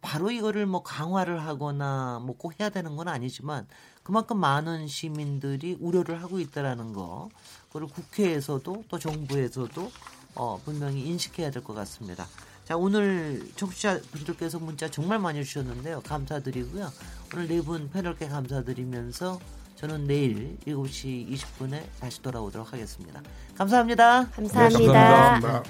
바로 0.00 0.30
이거를 0.30 0.66
뭐 0.66 0.82
강화를 0.82 1.42
하거나 1.44 2.20
뭐 2.22 2.36
꼭 2.38 2.58
해야 2.60 2.68
되는 2.70 2.94
건 2.96 3.08
아니지만 3.08 3.66
그만큼 4.08 4.38
많은 4.38 4.88
시민들이 4.88 5.76
우려를 5.78 6.22
하고 6.22 6.40
있다라는 6.40 6.94
거 6.94 7.28
그걸 7.66 7.86
국회에서도 7.88 8.84
또 8.88 8.98
정부에서도 8.98 9.92
어, 10.34 10.58
분명히 10.64 11.02
인식해야 11.04 11.50
될 11.50 11.62
것 11.62 11.74
같습니다. 11.74 12.26
자 12.64 12.74
오늘 12.78 13.46
청취자분들께서 13.56 14.60
문자 14.60 14.90
정말 14.90 15.18
많이 15.18 15.44
주셨는데요. 15.44 16.00
감사드리고요. 16.06 16.90
오늘 17.34 17.48
네 17.48 17.60
분 17.60 17.90
패널께 17.90 18.28
감사드리면서 18.28 19.38
저는 19.76 20.06
내일 20.06 20.56
7시 20.66 21.30
20분에 21.30 21.82
다시 22.00 22.22
돌아오도록 22.22 22.72
하겠습니다. 22.72 23.20
감사합니다. 23.58 24.30
감사합니다. 24.30 25.40
감사합니다. 25.40 25.62